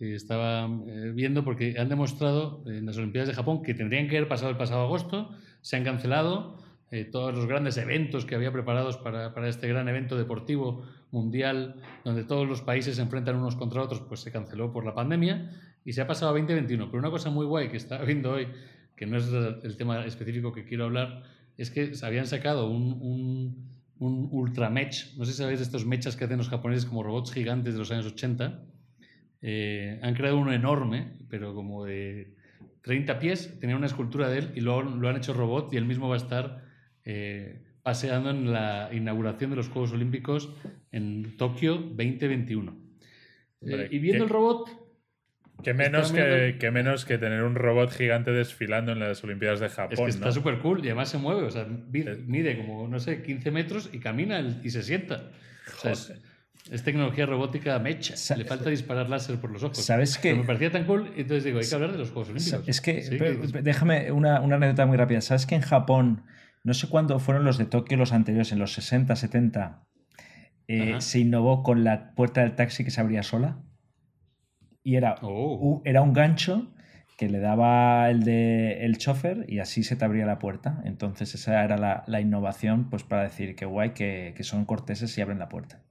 [0.02, 4.16] que estaba eh, viendo porque han demostrado en las Olimpiadas de Japón que tendrían que
[4.16, 6.56] haber pasado el pasado agosto, se han cancelado
[6.90, 11.76] eh, todos los grandes eventos que había preparados para, para este gran evento deportivo mundial
[12.04, 15.52] donde todos los países se enfrentan unos contra otros, pues se canceló por la pandemia
[15.84, 16.86] y se ha pasado a 2021.
[16.86, 18.48] Pero una cosa muy guay que estaba viendo hoy,
[18.96, 21.22] que no es el tema específico que quiero hablar,
[21.56, 23.68] es que habían sacado un, un,
[24.00, 27.04] un Ultra Mech, no sé si sabéis de estos mechas que hacen los japoneses como
[27.04, 28.71] robots gigantes de los años 80.
[29.42, 32.36] Eh, han creado uno enorme, pero como de
[32.82, 35.84] 30 pies, tenía una escultura de él y luego lo han hecho robot y él
[35.84, 36.64] mismo va a estar
[37.04, 40.54] eh, paseando en la inauguración de los Juegos Olímpicos
[40.92, 42.76] en Tokio 2021.
[43.62, 44.70] Eh, y viendo el robot,
[45.62, 49.68] que menos que, que, menos que tener un robot gigante desfilando en las Olimpiadas de
[49.68, 49.92] Japón.
[49.92, 51.42] Es que está súper cool y además se mueve.
[51.42, 55.30] O sea, mide como, no sé, 15 metros y camina y se sienta.
[55.76, 56.12] O sea, es,
[56.84, 58.14] tecnología robótica mecha.
[58.36, 59.78] Le falta disparar láser por los ojos.
[59.78, 60.34] ¿Sabes qué?
[60.34, 62.68] me parecía tan cool, entonces digo, hay que hablar de los Juegos Olímpicos.
[62.68, 63.02] Es que,
[63.62, 65.20] déjame una, una anécdota muy rápida.
[65.20, 66.24] ¿Sabes que en Japón,
[66.64, 69.84] no sé cuándo fueron los de Tokio los anteriores, en los 60, 70,
[70.68, 73.62] eh, se innovó con la puerta del taxi que se abría sola?
[74.84, 75.54] y era, oh.
[75.54, 76.72] un, era un gancho
[77.16, 80.82] que le daba el de el chofer y así se te abría la puerta.
[80.84, 85.16] Entonces esa era la, la innovación pues para decir que guay, que, que, son corteses
[85.16, 85.82] y abren la puerta.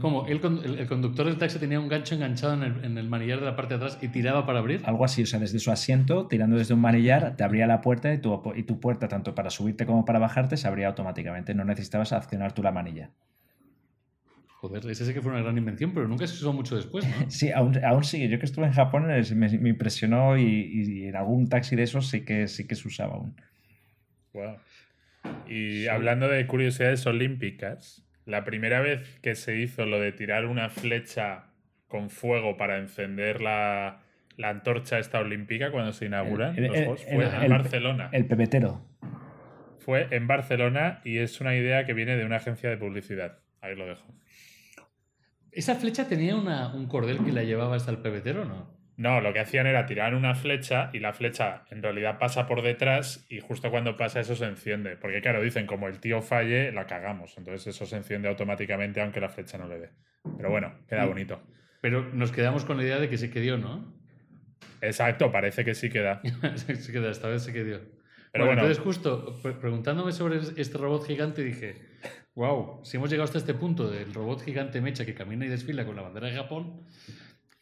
[0.00, 0.40] Como el,
[0.78, 3.54] el, conductor del taxi tenía un gancho enganchado en el, en el, manillar de la
[3.54, 4.80] parte de atrás y tiraba para abrir.
[4.84, 8.12] Algo así, o sea, desde su asiento, tirando desde un manillar, te abría la puerta
[8.12, 11.54] y tu, y tu puerta, tanto para subirte como para bajarte, se abría automáticamente.
[11.54, 13.10] No necesitabas accionar tú la manilla.
[14.46, 17.14] Joder, ese sí que fue una gran invención, pero nunca se usó mucho después, ¿no?
[17.30, 18.30] Sí, aún, aún sigue.
[18.30, 22.08] Yo que estuve en Japón me, me impresionó y, y, en algún taxi de esos
[22.08, 23.36] sí que, sí que se usaba aún.
[24.32, 24.56] Wow.
[25.46, 25.88] Y sí.
[25.88, 31.46] hablando de curiosidades olímpicas, la primera vez que se hizo lo de tirar una flecha
[31.88, 34.02] con fuego para encender la,
[34.36, 38.08] la antorcha esta olímpica cuando se inauguran el, el, los Juegos el, fue en Barcelona.
[38.12, 38.82] El pepetero.
[39.78, 43.38] Fue en Barcelona y es una idea que viene de una agencia de publicidad.
[43.60, 44.06] Ahí lo dejo.
[45.52, 48.83] ¿Esa flecha tenía una, un cordel que la llevaba hasta el pebetero o no?
[48.96, 52.62] No, lo que hacían era tirar una flecha y la flecha en realidad pasa por
[52.62, 54.96] detrás y justo cuando pasa eso se enciende.
[54.96, 57.36] Porque claro, dicen como el tío falle, la cagamos.
[57.36, 59.90] Entonces eso se enciende automáticamente aunque la flecha no le dé.
[60.36, 61.42] Pero bueno, queda bonito.
[61.80, 63.92] Pero nos quedamos con la idea de que sí que dio, ¿no?
[64.80, 66.22] Exacto, parece que sí queda.
[66.54, 67.80] sí queda, esta vez sí que dio.
[68.32, 71.82] Pero bueno, bueno, entonces justo preguntándome sobre este robot gigante dije,
[72.34, 75.84] wow, si hemos llegado hasta este punto del robot gigante mecha que camina y desfila
[75.86, 76.82] con la bandera de Japón,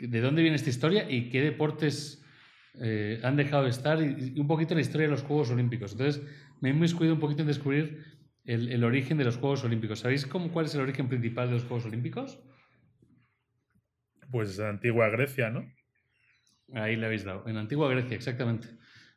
[0.06, 2.24] ¿de dónde viene esta historia y qué deportes
[2.80, 4.02] eh, han dejado de estar?
[4.02, 5.92] Y, y, un poquito la historia de los Juegos Olímpicos.
[5.92, 6.22] Entonces,
[6.60, 8.04] me he inmiscuido un poquito en descubrir
[8.44, 10.00] el, el, origen de los Juegos Olímpicos.
[10.00, 12.40] ¿Sabéis cómo, cuál es el origen principal de los Juegos Olímpicos?
[14.30, 15.70] Pues antigua Grecia, ¿no?
[16.74, 17.46] Ahí le habéis dado.
[17.46, 18.68] En antigua Grecia, exactamente.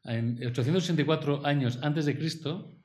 [0.04, 2.78] En 864 años antes de Cristo,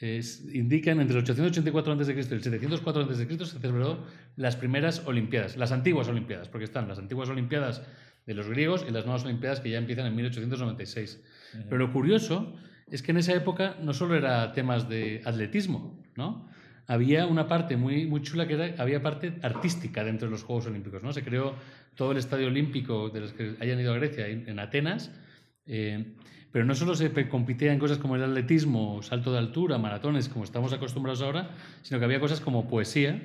[0.00, 2.14] es, indican entre el 884 a.C.
[2.14, 3.38] y el 704 a.C.
[3.44, 4.04] se celebró
[4.36, 7.82] las primeras Olimpiadas, las antiguas Olimpiadas, porque están las antiguas Olimpiadas
[8.26, 11.20] de los griegos y las nuevas Olimpiadas que ya empiezan en 1896.
[11.20, 11.64] Uh -huh.
[11.68, 12.54] Pero lo curioso
[12.90, 16.48] es que en esa época no solo era temas de atletismo, ¿no?
[16.86, 20.66] Había una parte muy, muy chula que era, había parte artística dentro de los Juegos
[20.66, 21.12] Olímpicos, ¿no?
[21.12, 21.54] Se creó
[21.94, 25.12] todo el estadio olímpico de los que hayan ido a Grecia en Atenas.
[25.66, 26.04] Eh,
[26.52, 30.44] pero no solo se competía en cosas como el atletismo, salto de altura, maratones, como
[30.44, 31.50] estamos acostumbrados ahora,
[31.82, 33.20] sino que había cosas como poesía,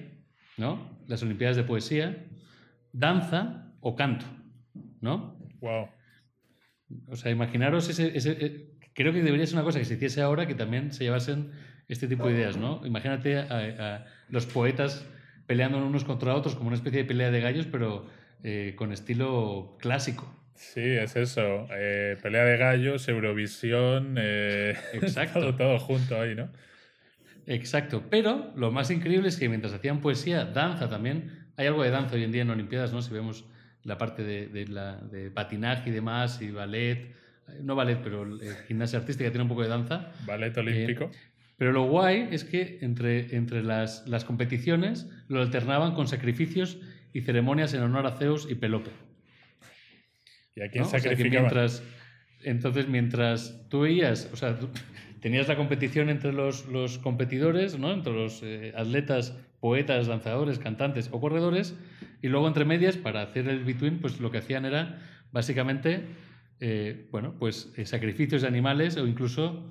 [0.57, 0.97] ¿no?
[1.07, 2.25] Las Olimpiadas de poesía,
[2.93, 4.25] danza o canto,
[5.01, 5.38] ¿no?
[5.61, 5.89] Wow.
[7.07, 10.21] O sea, imaginaros ese, ese eh, creo que debería ser una cosa que se hiciese
[10.21, 11.51] ahora que también se llevasen
[11.88, 12.85] este tipo de ideas, ¿no?
[12.85, 15.05] Imagínate a, a los poetas
[15.47, 18.07] peleando unos contra otros como una especie de pelea de gallos, pero
[18.43, 20.31] eh, con estilo clásico.
[20.55, 21.67] Sí, es eso.
[21.71, 25.39] Eh, pelea de gallos, Eurovisión, eh, Exacto.
[25.39, 26.49] todo, todo, junto ahí, ¿no?
[27.45, 28.03] Exacto.
[28.09, 32.15] Pero lo más increíble es que mientras hacían poesía, danza también, hay algo de danza
[32.15, 33.01] hoy en día en Olimpiadas, ¿no?
[33.01, 33.45] Si vemos
[33.83, 37.13] la parte de, de, la, de patinaje y demás, y ballet,
[37.61, 40.11] no ballet, pero eh, gimnasia artística tiene un poco de danza.
[40.25, 41.05] Ballet olímpico.
[41.05, 41.17] Eh,
[41.57, 46.79] pero lo guay es que entre, entre las, las competiciones lo alternaban con sacrificios
[47.13, 48.91] y ceremonias en honor a Zeus y Pelope.
[50.55, 50.89] ¿Y a quién ¿no?
[50.89, 51.47] sacrificaba?
[51.47, 51.83] O sea, que mientras,
[52.43, 54.69] entonces, mientras tú veías, o sea, tú,
[55.21, 57.91] tenías la competición entre los, los competidores, ¿no?
[57.91, 61.75] entre los eh, atletas, poetas, danzadores, cantantes o corredores,
[62.21, 64.99] y luego entre medias, para hacer el between, pues lo que hacían era
[65.31, 66.01] básicamente,
[66.59, 69.63] eh, bueno, pues eh, sacrificios de animales o incluso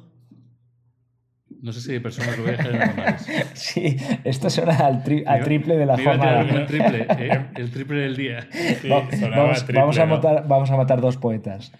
[1.64, 3.26] no sé si de personas lo voy a dejar en animales.
[3.54, 6.42] Sí, esto suena al, tri al triple de la jornada.
[6.42, 7.46] El triple, ¿eh?
[7.56, 8.46] el triple del día.
[8.52, 10.16] Sí, vamos, triple, vamos, a ¿no?
[10.16, 11.72] matar, vamos a matar dos poetas.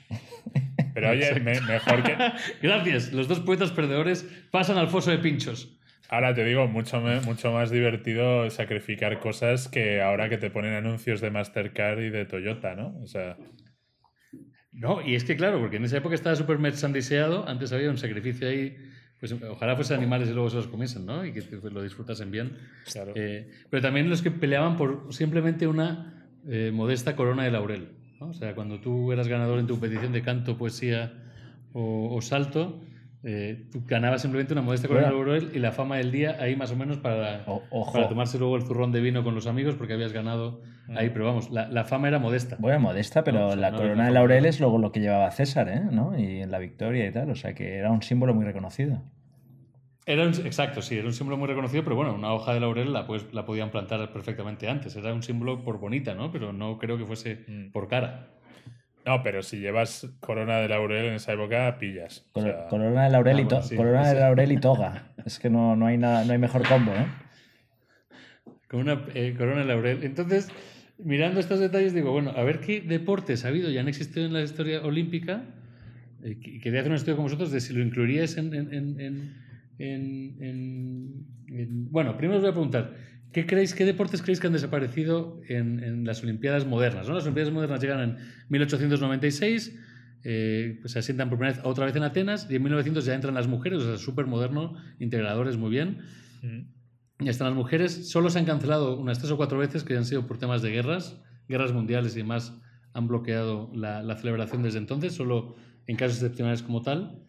[0.94, 2.16] Pero oye, me, mejor que.
[2.62, 3.12] Gracias.
[3.12, 5.78] Los dos poetas perdedores pasan al foso de pinchos.
[6.08, 11.20] Ahora te digo, mucho, mucho más divertido sacrificar cosas que ahora que te ponen anuncios
[11.20, 12.98] de Mastercard y de Toyota, ¿no?
[13.02, 13.36] O sea.
[14.72, 17.98] No, y es que claro, porque en esa época estaba súper merchandiseado, antes había un
[17.98, 18.76] sacrificio ahí,
[19.20, 21.24] pues ojalá fuesen animales y luego se los comiesen, ¿no?
[21.24, 22.56] Y que lo disfrutasen bien.
[22.92, 23.12] Claro.
[23.14, 27.88] Eh, pero también los que peleaban por simplemente una eh, modesta corona de laurel.
[28.20, 28.28] ¿no?
[28.28, 31.12] O sea, cuando tú eras ganador en tu competición de canto, poesía
[31.72, 32.80] o, o salto,
[33.22, 36.54] eh, tú ganabas simplemente una modesta corona de laurel y la fama del día ahí
[36.56, 39.74] más o menos para, O- para tomarse luego el zurrón de vino con los amigos
[39.76, 40.60] porque habías ganado
[40.94, 41.10] ahí.
[41.10, 42.56] Pero vamos, la, la fama era modesta.
[42.58, 45.00] Bueno, modesta, pero No, o sea, la no corona de laurel es luego lo que
[45.00, 45.80] llevaba César, ¿eh?
[45.90, 46.18] ¿no?
[46.18, 49.02] Y en la victoria y tal, o sea que era un símbolo muy reconocido.
[50.06, 52.92] Era un- exacto, sí, era un símbolo muy reconocido, pero bueno, una hoja de laurel
[52.92, 54.94] la, pues, la podían plantar perfectamente antes.
[54.96, 56.30] Era un símbolo por bonita, ¿no?
[56.30, 57.70] Pero no creo que fuese Mm.
[57.72, 58.28] por cara.
[59.06, 62.26] No, pero si llevas corona de laurel en esa época, pillas.
[62.32, 64.56] O Cor- sea, corona de laurel, ah, y, to- bueno, sí, corona de laurel y
[64.58, 65.12] toga.
[65.24, 67.06] Es que no, no, hay nada, no hay mejor combo, ¿eh?
[68.68, 70.04] Con una eh, corona de laurel.
[70.04, 70.50] Entonces,
[70.98, 74.32] mirando estos detalles, digo, bueno, a ver qué deportes ha habido y han existido en
[74.32, 75.44] la historia olímpica.
[76.22, 78.54] Eh, que- quería hacer un estudio con vosotros de si lo incluiríais en...
[78.54, 79.44] en- en- en-
[79.78, 82.94] en- en- en- Bueno, primero os voy a preguntar,
[83.32, 87.08] ¿qué, creéis, qué deportes creéis que han desaparecido en, en las Olimpiadas modernas?
[87.08, 87.14] ¿no?
[87.14, 88.16] Las Olimpiadas modernas llegan en
[88.48, 89.76] 1896,
[90.22, 93.34] eh, pues se asientan por vez otra vez en Atenas y en 1900 ya entran
[93.34, 95.98] las mujeres, o sea, súper moderno, integradores, muy bien.
[96.42, 96.60] mm,
[97.20, 98.08] Ya están las mujeres.
[98.10, 100.70] Solo se han cancelado unas tres o cuatro veces que han sido por temas de
[100.70, 102.52] guerras, guerras mundiales y demás
[102.92, 107.20] han bloqueado la, la celebración desde entonces, solo en casos excepcionales como tal.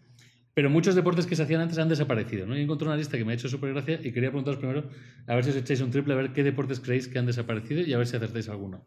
[0.53, 2.45] Pero muchos deportes que se hacían antes han desaparecido.
[2.45, 2.57] ¿no?
[2.57, 4.89] Y encontré una lista que me ha hecho súper gracia y quería preguntaros primero,
[5.27, 7.81] a ver si os echáis un triple, a ver qué deportes creéis que han desaparecido
[7.81, 8.85] y a ver si acertáis alguno.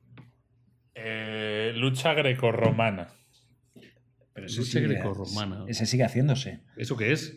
[0.94, 3.08] eh, lucha grecorromana.
[4.32, 5.64] Pero Lucha grecorromana.
[5.66, 6.60] Ese sigue haciéndose.
[6.76, 7.36] ¿Eso qué es?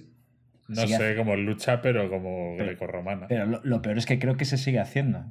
[0.75, 3.27] No sé, como lucha, pero como Pero- grecorromana.
[3.27, 5.25] Pero lo, lo peor es que creo que se sigue haciendo.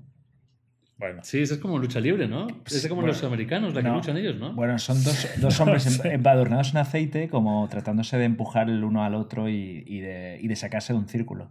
[0.98, 2.46] Bueno, Sí, eso es como lucha libre, ¿no?
[2.66, 4.53] Es como Bueno, los americanos, la que luchan ellos, ¿no?
[4.53, 9.03] Bueno, son dos, dos hombres em- embadurnados en aceite, como tratándose de empujar el uno
[9.03, 11.50] al otro y, y de, y de sacarse de un círculo.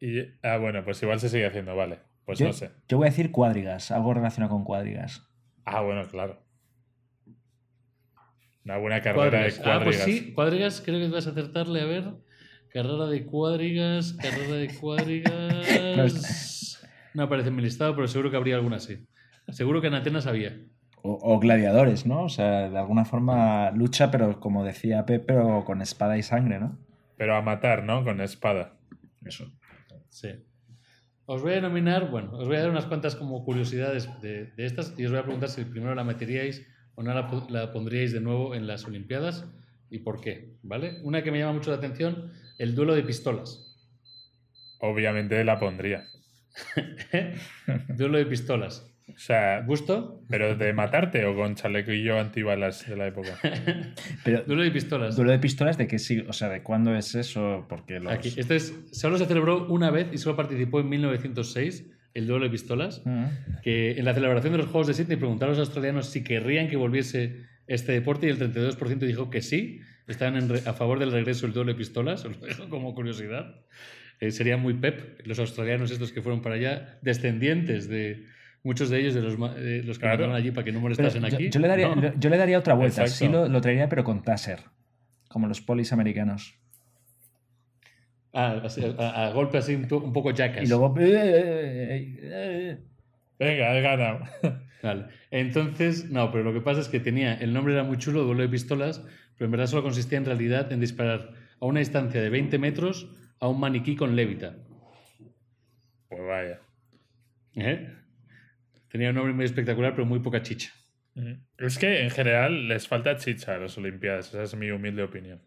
[0.00, 1.98] y, ah, bueno, pues igual se sigue haciendo, vale.
[2.24, 2.70] Pues yo, no sé.
[2.88, 5.28] yo voy a decir cuadrigas, algo relacionado con cuadrigas.
[5.66, 6.42] Ah, bueno, claro.
[8.64, 9.62] Una buena carrera Cuadrigas.
[9.62, 10.04] de Ah, pues cuadrigas.
[10.26, 11.82] sí, cuadrigas, creo que vas a acertarle.
[11.82, 12.04] A ver.
[12.74, 16.82] Carrera de cuadrigas, carrera de cuadrigas.
[17.14, 19.06] No aparece en mi listado, pero seguro que habría alguna así.
[19.50, 20.58] Seguro que en Atenas había.
[21.00, 22.24] O, o gladiadores, ¿no?
[22.24, 26.58] O sea, de alguna forma lucha, pero como decía Pep, pero con espada y sangre,
[26.58, 26.76] ¿no?
[27.16, 28.02] Pero a matar, ¿no?
[28.02, 28.76] Con espada.
[29.24, 29.52] Eso.
[30.08, 30.30] Sí.
[31.26, 34.66] Os voy a nominar, bueno, os voy a dar unas cuantas como curiosidades de, de
[34.66, 38.20] estas y os voy a preguntar si primero la meteríais o no la pondríais de
[38.20, 39.48] nuevo en las Olimpiadas
[39.90, 40.98] y por qué, ¿vale?
[41.04, 43.76] Una que me llama mucho la atención, el duelo de pistolas.
[44.80, 46.04] Obviamente la pondría.
[47.96, 48.90] duelo de pistolas.
[49.06, 50.22] O sea, ¿Gusto?
[50.30, 53.38] pero de matarte o con chalequillo antibalas de la época.
[54.24, 55.14] Pero, Duelo de pistolas.
[55.14, 56.24] ¿duelo de pistolas de qué sí?
[56.26, 57.66] O sea, ¿de cuándo es eso?
[57.68, 58.10] Porque los...
[58.10, 58.32] Aquí.
[58.34, 62.50] Esto es, solo se celebró una vez y solo participó en 1906 el duelo de
[62.50, 63.02] pistolas.
[63.04, 63.24] Mm.
[63.62, 66.68] Que en la celebración de los Juegos de Sydney preguntaron a los australianos si querrían
[66.68, 69.80] que volviese este deporte y el 32% dijo que sí.
[70.06, 72.24] En re- a favor del regreso del de pistolas.
[72.26, 73.54] Os lo dejo como curiosidad.
[74.20, 78.26] Eh, sería muy pep los australianos estos que fueron para allá, descendientes de
[78.62, 80.32] muchos de ellos, de los, de los que Claro.
[80.34, 81.50] allí para que no molestasen yo, aquí.
[81.50, 82.14] yo le daría, No.
[82.18, 83.02] yo le daría otra vuelta.
[83.02, 83.24] Exacto.
[83.26, 84.60] Sí lo, lo traería, pero con taser.
[85.28, 86.54] Como los polis americanos.
[88.32, 88.62] Ah,
[88.98, 90.64] a, a golpe así un, poco jackass.
[90.64, 90.94] Y luego...
[90.98, 92.78] eh,
[93.38, 94.20] Venga, he ganado.
[94.82, 95.06] Vale.
[95.30, 98.42] Entonces, no, pero lo que pasa es que tenía, el nombre era muy chulo, duelo
[98.42, 99.02] de pistolas,
[99.36, 103.08] pero en verdad solo consistía en realidad en disparar a una distancia de 20 metros
[103.40, 104.56] a un maniquí con lévita.
[106.08, 106.60] Pues vaya.
[107.56, 107.94] ¿Eh?
[108.88, 110.72] Tenía un nombre muy espectacular, pero muy poca chicha.
[111.58, 114.28] Es que en general les falta chicha a las Olimpiadas.
[114.28, 115.40] Esa es mi humilde opinión.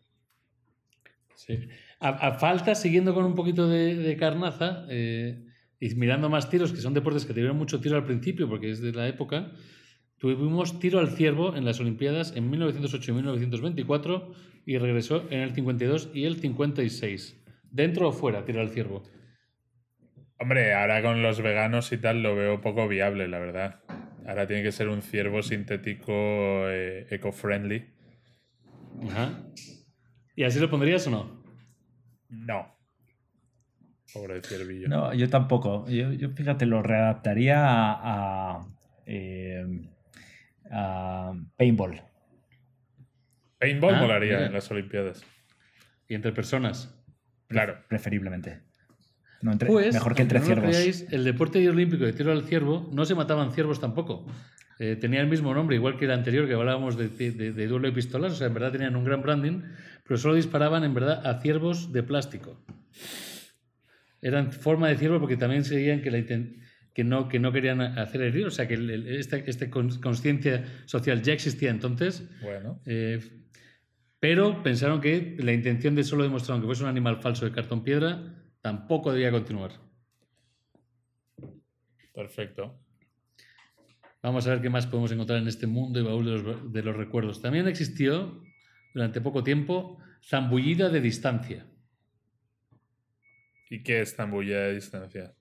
[1.35, 1.67] Sí.
[1.99, 5.45] A, a falta, siguiendo con un poquito de, de carnaza eh,
[5.79, 8.81] y mirando más tiros, que son deportes que tuvieron mucho tiro al principio, porque es
[8.81, 9.51] de la época,
[10.17, 14.33] tuvimos tiro al ciervo en las Olimpiadas en 1908 y 1924
[14.65, 17.43] y regresó en el 52 y el 56.
[17.71, 19.03] ¿Dentro o fuera tiro al ciervo?
[20.39, 23.81] Hombre, ahora con los veganos y tal lo veo poco viable, la verdad.
[24.27, 26.11] Ahora tiene que ser un ciervo sintético
[26.69, 27.85] eh, eco-friendly.
[29.09, 29.43] Ajá.
[30.35, 31.43] ¿Y así lo pondrías o no?
[32.29, 32.75] No.
[34.13, 34.87] Pobre ciervillo.
[34.87, 35.87] No, yo tampoco.
[35.89, 38.67] Yo, yo, fíjate, lo readaptaría a, a,
[39.05, 39.65] eh,
[40.71, 42.01] a paintball.
[43.59, 44.45] Paintball Ah, molaría mira.
[44.47, 45.23] en las Olimpiadas.
[46.07, 46.93] Y entre personas.
[47.47, 47.79] Claro.
[47.87, 48.61] Preferiblemente.
[49.41, 50.69] No entre- Pues, mejor que entre no ciervos.
[50.69, 54.25] creáis, el deporte olímpico de tiro al ciervo no se mataban ciervos tampoco.
[54.79, 57.87] eh, tenía el mismo nombre, igual que el anterior, que hablábamos de, de, de duelo
[57.87, 59.63] de pistolas, o sea, en verdad tenían un gran branding,
[60.03, 62.63] pero solo disparaban en verdad a ciervos de plástico.
[64.21, 66.19] Eran forma de ciervo porque también seguían que, la,
[66.97, 68.73] que, no, que no querían hacer herir, o sea, que
[69.19, 72.27] esta este conciencia social ya existía entonces.
[72.41, 72.81] Bueno.
[72.87, 73.19] Eh,
[74.19, 77.83] pero pensaron que la intención de solo demostrar que fuese un animal falso de cartón
[77.83, 78.33] piedra
[78.63, 79.73] tampoco debía continuar.
[82.15, 82.79] Perfecto.
[84.23, 86.81] Vamos a ver qué más podemos encontrar en este mundo y baúl de los, de
[86.81, 87.43] los recuerdos.
[87.43, 88.41] También existió
[88.95, 91.67] durante poco tiempo zambullida de distancia.
[93.69, 95.35] ¿Y qué es zambullida de distancia?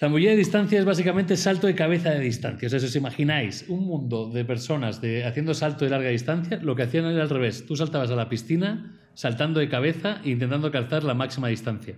[0.00, 2.68] Zambullida de distancia es básicamente salto de cabeza de distancia.
[2.68, 6.74] O sea, si imagináis un mundo de personas de, haciendo salto de larga distancia, lo
[6.74, 7.66] que hacían era al revés.
[7.66, 11.96] Tú saltabas a la piscina saltando de cabeza e intentando calzar la máxima distancia.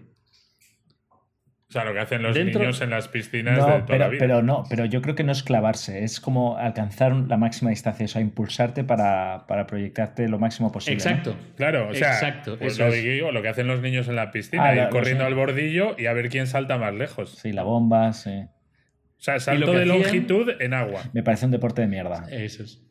[1.72, 4.20] O sea, lo que hacen los niños en las piscinas de toda pero, la vida.
[4.20, 8.04] Pero no, pero yo creo que no es clavarse, es como alcanzar la máxima distancia,
[8.04, 10.96] o sea, impulsarte para, proyectarte lo máximo posible.
[10.98, 11.34] Exacto.
[11.56, 14.66] Claro, o sea, Exacto, pues lo, digo, lo que hacen los niños en la piscina,
[14.66, 17.38] Ah, ir corriendo al bordillo y a ver quién salta más lejos.
[17.38, 18.42] Sí, la bomba, sí.
[18.42, 18.50] O
[19.16, 21.00] sea, salto de hacían- longitud en agua.
[21.14, 22.26] Me parece un deporte de mierda.
[22.30, 22.82] Eso es.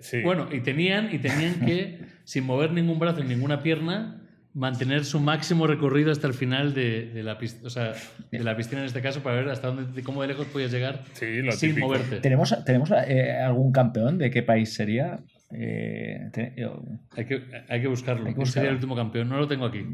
[0.00, 0.20] Sí.
[0.20, 4.21] Bueno, y tenían, y tenían que, sin mover ningún brazo ni ninguna pierna,
[4.54, 7.94] mantener su máximo recorrido hasta el final de, de la, o sea,
[8.30, 10.70] de la piscina en este caso para ver hasta dónde, de cómo de lejos podías
[10.70, 11.86] llegar Sí, lo sin típico.
[11.86, 12.20] moverte.
[12.20, 15.20] ¿Tenemos, ¿tenemos eh, algún campeón de qué país sería?
[15.50, 16.82] Eh, te- yo-
[17.16, 18.26] Hay que, hay que buscarlo.
[18.26, 19.28] Hay que ¿Quién sería el último campeón?
[19.28, 19.86] No lo tengo aquí.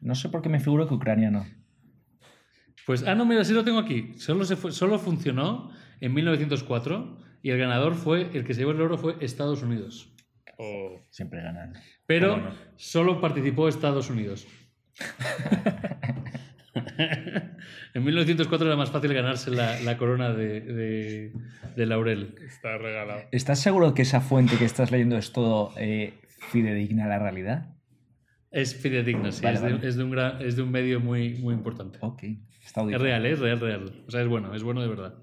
[0.00, 1.44] no sé por qué me figuro que Ucrania no.
[2.86, 4.12] Pues, ah, no, mira, sí lo tengo aquí.
[4.18, 8.70] Solo, se fue- solo funcionó en 1904 y el ganador fue, el que se llevó
[8.72, 10.12] el oro fue Estados Unidos.
[10.58, 11.74] O- Siempre ganan.
[12.06, 14.46] Pero solo participó Estados Unidos.
[17.94, 21.32] en 1904 era más fácil ganarse la, la corona de, de-
[21.74, 22.34] de laurel.
[22.46, 23.20] Está regalado.
[23.32, 26.14] ¿Estás seguro que esa fuente que estás leyendo es todo eh,
[26.50, 27.74] fidedigna a la realidad?
[28.50, 29.42] Es fidedigna, sí.
[29.42, 29.88] Vale, es, de, vale.
[29.88, 31.98] es de un gran- es de un medio muy, muy importante.
[32.00, 32.22] Ok,
[32.64, 33.32] está Es real, ¿eh?
[33.32, 34.04] es real, real.
[34.06, 35.14] O sea, es bueno, es bueno de verdad.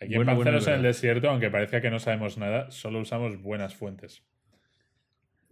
[0.00, 2.98] Aquí Bueno, en bueno, Panceros en el desierto, aunque parezca que no sabemos nada, solo
[3.00, 4.24] usamos buenas fuentes.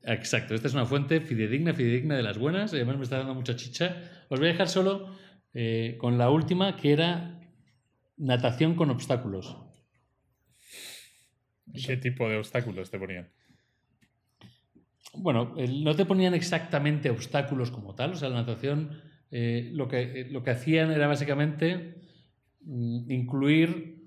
[0.02, 3.34] Exacto, esta es una fuente fidedigna, fidedigna de las buenas, y además me está dando
[3.34, 4.24] mucha chicha.
[4.28, 5.14] Os voy a dejar solo
[5.52, 7.38] eh, con la última, que era
[8.16, 9.56] natación con obstáculos.
[11.86, 13.28] ¿Qué tipo de obstáculos te ponían?
[15.14, 20.00] Bueno, no te ponían exactamente obstáculos como tal, o sea, la natación eh, lo, que,
[20.02, 21.96] eh, lo que hacían era básicamente
[22.62, 24.06] mm, incluir,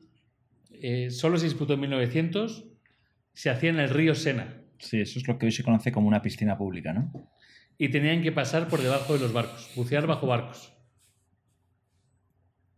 [0.71, 2.65] eh, solo se disputó en 1900,
[3.33, 6.07] se hacía en el río Sena Sí, eso es lo que hoy se conoce como
[6.07, 7.11] una piscina pública, ¿no?
[7.77, 10.71] y tenían que pasar por debajo de los barcos, bucear bajo barcos.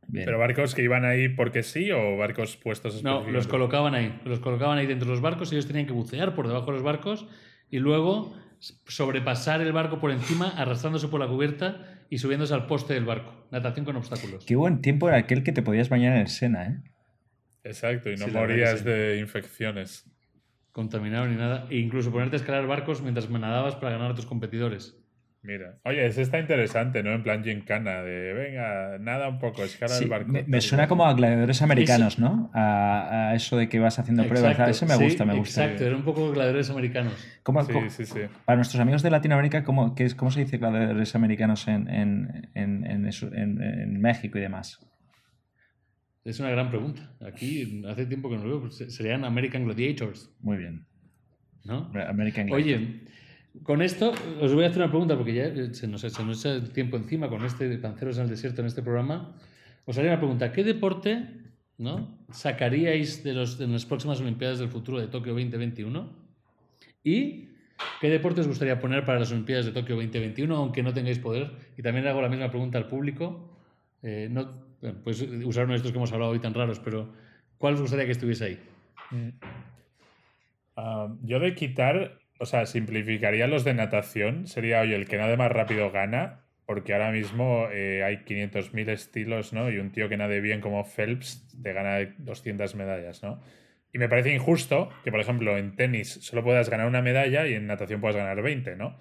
[0.08, 0.26] Bien.
[0.26, 4.20] ¿Pero barcos que iban ahí porque sí o barcos puestos No, los colocaban ahí.
[4.24, 6.74] Los colocaban ahí dentro de los barcos y ellos tenían que bucear por debajo de
[6.74, 7.28] los barcos
[7.70, 12.94] y luego sobrepasar el barco por encima, arrastrándose por la cubierta y subiéndose al poste
[12.94, 13.48] del barco.
[13.52, 14.46] Natación con obstáculos.
[14.46, 16.78] Qué buen tiempo era aquel que te podías bañar en el Sena, ¿eh?
[17.64, 18.86] Exacto, y no Sí, morías sí.
[18.86, 20.06] de infecciones.
[20.76, 21.68] Contaminado ni nada.
[21.72, 24.98] E incluso ponerte a escalar barcos mientras nadabas para ganar a tus competidores.
[25.42, 27.14] Mira, oye, ese está interesante, ¿no?
[27.14, 30.28] En plan gincana, de venga, nada un poco, escala Sí, el barco.
[30.34, 32.50] me, me suena como a gladiadores americanos, ¿no?
[32.54, 34.52] A, a eso de que vas haciendo pruebas.
[34.52, 35.64] Exacto, Eso me sí, gusta, me gusta.
[35.64, 37.14] Exacto, eran un poco gladiadores americanos.
[37.44, 38.20] ¿Cómo- Sí, cómo- sí, sí.
[38.44, 42.50] Para nuestros amigos de Latinoamérica, ¿cómo, qué es, cómo se dice gladiadores americanos en, en,
[42.54, 44.80] en, en eso- en- en México y demás?
[46.26, 47.14] Es una gran pregunta.
[47.22, 48.62] Aquí hace tiempo que no lo veo.
[48.62, 50.86] pues, Serían American Gladiators, Muy bien.
[51.64, 51.92] ¿no?
[52.10, 52.82] American Gladiator.
[52.84, 53.00] Oye,
[53.64, 54.12] con esto
[54.42, 56.98] os voy a hacer una pregunta porque ya se nos, se nos echa el tiempo
[56.98, 59.36] encima con este de Panceros en el Desierto en este programa.
[59.86, 60.52] Os haría una pregunta.
[60.52, 61.28] ¿Qué deporte
[61.78, 62.26] ¿no?
[62.32, 66.26] sacaríais de, los, de las próximas Olimpiadas del futuro de Tokio 2021?
[67.04, 67.50] ¿Y
[68.02, 71.52] qué deporte os gustaría poner para las Olimpiadas de Tokio 2021, aunque no tengáis poder?
[71.78, 73.56] Y también hago la misma pregunta al público.
[74.02, 77.14] Eh, no, pues usar uno de estos que hemos hablado hoy tan raros, pero
[77.58, 78.60] ¿cuál os gustaría que estuviese ahí?
[80.76, 84.48] Ah, yo de quitar, o sea, simplificaría los de natación.
[84.48, 89.54] Sería, oye, el que nade más rápido gana, porque ahora mismo eh, hay 500.000 estilos,
[89.54, 89.70] ¿no?
[89.70, 93.42] Y un tío que nade bien como Phelps te gana 200 medallas, ¿no?
[93.94, 97.54] Y me parece injusto que, por ejemplo, en tenis solo puedas ganar una medalla y
[97.54, 98.98] en natación puedas ganar 20, ¿no?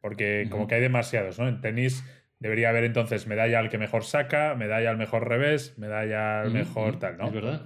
[0.00, 1.48] Porque como que hay demasiados, ¿no?
[1.48, 2.02] En tenis
[2.42, 6.58] debería haber entonces medalla al que mejor saca, medalla al mejor revés, medalla al Ujú,
[6.58, 7.28] mejor ujú, tal, ¿no?
[7.28, 7.62] Es verdad.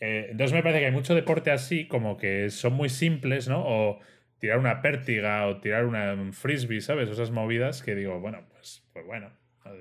[0.00, 3.62] Eh, entonces me parece que hay mucho deporte así, como que son muy simples, ¿no?
[3.66, 4.00] O
[4.38, 7.08] tirar una pértiga o tirar una, un frisbee, ¿sabes?
[7.08, 9.30] Esas movidas que digo, bueno, pues, pues bueno,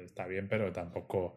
[0.04, 1.36] está bien, pero tampoco,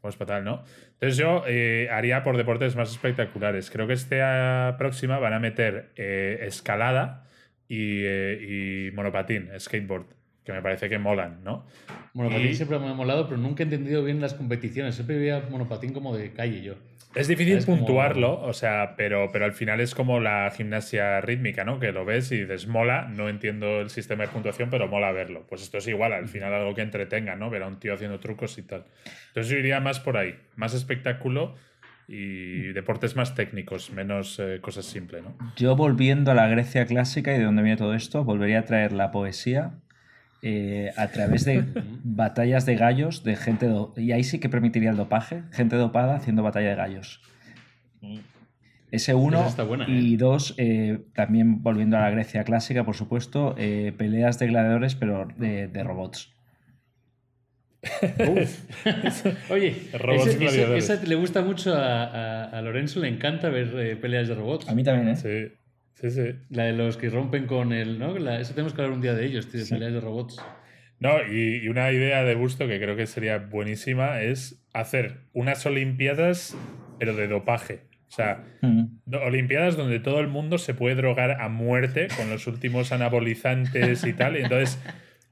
[0.00, 0.64] Pues fatal, ¿no?
[0.94, 3.70] Entonces yo eh, haría por deportes más espectaculares.
[3.70, 7.28] Creo que esta próxima van a meter eh, escalada
[7.68, 10.06] y, y monopatín, skateboard,
[10.50, 11.64] que me parece que molan, ¿no?
[12.14, 14.94] Monopatín Y- siempre me ha molado, pero nunca he entendido bien las competiciones.
[14.96, 16.74] Siempre veía monopatín como de calle yo.
[17.14, 21.64] Es difícil como- puntuarlo, o sea, pero, pero al final es como la gimnasia rítmica,
[21.64, 21.80] ¿no?
[21.80, 25.44] Que lo ves y dices, mola, no entiendo el sistema de puntuación, pero mola verlo.
[25.48, 27.50] Pues esto es igual, al final algo que entretenga, ¿no?
[27.50, 28.84] Ver a un tío haciendo trucos y tal.
[29.28, 31.56] Entonces yo iría más por ahí, más espectáculo
[32.06, 35.36] y deportes más técnicos, menos eh, cosas simples, ¿no?
[35.56, 38.92] Yo volviendo a la Grecia clásica y de dónde viene todo esto, volvería a traer
[38.92, 39.72] la poesía
[40.42, 41.64] eh, a través de
[42.04, 46.16] batallas de gallos de gente do- y ahí sí que permitiría el dopaje, gente dopada
[46.16, 47.20] haciendo batalla de gallos.
[48.90, 50.16] Ese uno buena, y ¿eh?
[50.16, 55.28] dos, eh, también volviendo a la Grecia clásica, por supuesto, eh, peleas de gladiadores pero
[55.36, 56.32] de, de robots.
[59.50, 60.90] Oye, Robots ese- ese- gladiadores.
[60.90, 64.68] esa le gusta mucho a, a- a Lorenzo, le encanta ver eh, peleas de robots.
[64.68, 65.16] A mí también, ¿eh?
[65.16, 65.54] Sí,
[66.00, 66.34] sí, sí.
[66.50, 67.98] La de los que rompen con el.
[67.98, 68.18] ¿no?
[68.18, 69.78] La- eso tenemos que hablar un día de ellos, tío, de Sí.
[69.78, 70.40] de robots.
[70.98, 75.64] No, y, y una idea de gusto que creo que sería buenísima es hacer unas
[75.66, 76.56] Olimpiadas,
[76.98, 77.80] pero de dopaje.
[78.08, 78.86] O sea, Mm.
[79.24, 84.12] Olimpiadas donde todo el mundo se puede drogar a muerte con los últimos anabolizantes y
[84.12, 84.36] tal.
[84.36, 84.78] Y entonces,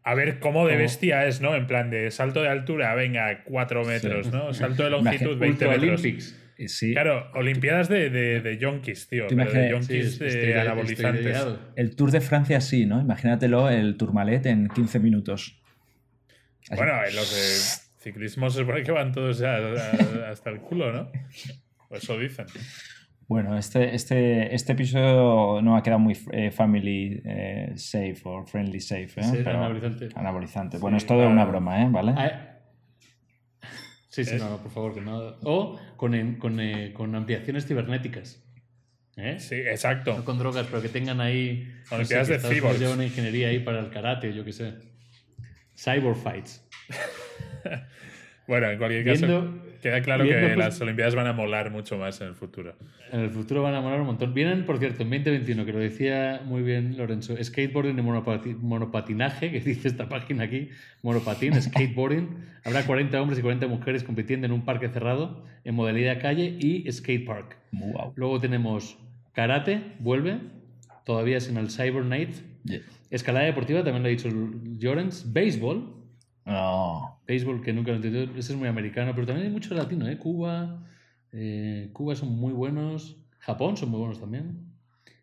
[0.05, 1.55] a ver cómo de bestia es, ¿no?
[1.55, 4.55] En plan de salto de altura, venga, 4 metros, ¿no?
[4.55, 6.01] Salto de longitud, Imagina- 20 Ultra metros.
[6.01, 6.45] Olympics.
[6.59, 9.27] Eh, Sí, Claro, Olimpiadas de, de, de yonkis, tío.
[9.29, 11.37] Tú pero de imagínate- Sí, yonkis de estoy anabolizantes.
[11.77, 13.01] el Tour de Francia sí, ¿no?
[13.01, 15.63] Imagínatelo, el Tourmalet en 15 minutos.
[16.69, 16.77] Así.
[16.77, 19.57] Bueno, en los de ciclismo se supone que van todos ya
[20.31, 21.11] hasta el culo, ¿no?
[21.91, 22.47] O eso dicen.
[23.29, 28.81] Bueno, este, este, este episodio no ha quedado muy eh, family eh, safe o friendly
[28.81, 29.23] safe, ¿eh?
[29.23, 30.09] Sí, Pero- anabolizante.
[30.15, 30.79] anabolizante.
[30.79, 31.89] Bueno, Sí, es todo una broma, ¿eh?
[31.91, 32.15] ¿Vale?
[34.09, 34.41] Sí, sí, ¿Es?
[34.43, 35.37] no, no, por favor, que no.
[35.43, 38.43] O con, con, eh, con ampliaciones cibernéticas.
[39.17, 39.37] ¿Eh?
[39.41, 40.17] Sí, exacto.
[40.17, 41.75] No con drogas, pero que tengan ahí.
[41.91, 42.81] Olimpiadas que de Estados Unidos cyborgs.
[42.81, 44.75] lleva una ingeniería ahí para el karate, yo qué sé.
[45.77, 46.65] Cyber fights.
[48.47, 51.97] Bueno, en cualquier caso, Viendo- queda claro que pues- las Olimpiadas van a molar mucho
[51.99, 52.75] más en el futuro.
[53.13, 54.35] En el futuro van a molar un montón.
[54.35, 59.51] Vienen, por cierto, en 2021, que lo decía muy bien Lorenzo, skateboarding y monopati- monopatinaje,
[59.51, 60.69] que dice esta página aquí,
[61.03, 62.29] monopatín, skateboarding.
[62.65, 66.91] Habrá 40 hombres y 40 mujeres compitiendo en un parque cerrado en modalidad calle y
[66.91, 67.57] skatepark.
[67.73, 68.13] Wow.
[68.17, 68.99] Luego tenemos
[69.33, 70.39] karate, vuelve,
[71.05, 72.31] todavía es en el Cyber Night.
[72.65, 72.81] Yeah.
[73.11, 74.29] Escalada deportiva, también lo ha dicho
[74.79, 75.33] Llorens.
[75.33, 75.95] Béisbol,
[76.49, 77.21] No.
[77.27, 80.09] béisbol que nunca lo he entendido, ese es muy americano, pero también hay mucho latino,
[80.09, 80.17] ¿eh?
[80.17, 80.83] Cuba,
[81.31, 84.73] eh, Cuba son muy buenos, Japón son muy buenos también.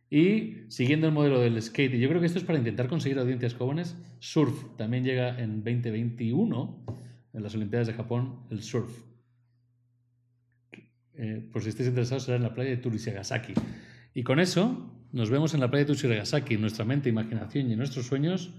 [0.08, 3.18] Y siguiendo el modelo del skate, y yo creo que esto es para intentar conseguir
[3.18, 6.86] audiencias jóvenes, surf también llega en 2021,
[7.34, 8.96] en las Olimpiadas de Japón, el surf.
[11.16, 13.54] Eh, por si estáis interesados, será en la playa de Turishigasaki.
[14.14, 17.76] Y con eso, nos vemos en la playa de Turishigasaki, en nuestra mente, imaginación y
[17.76, 18.54] nuestros sueños,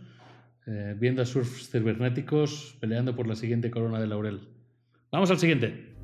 [0.67, 4.49] eh, viendo a surfs cibernéticos peleando por la siguiente corona de laurel.
[5.13, 5.95] Vamos al siguiente.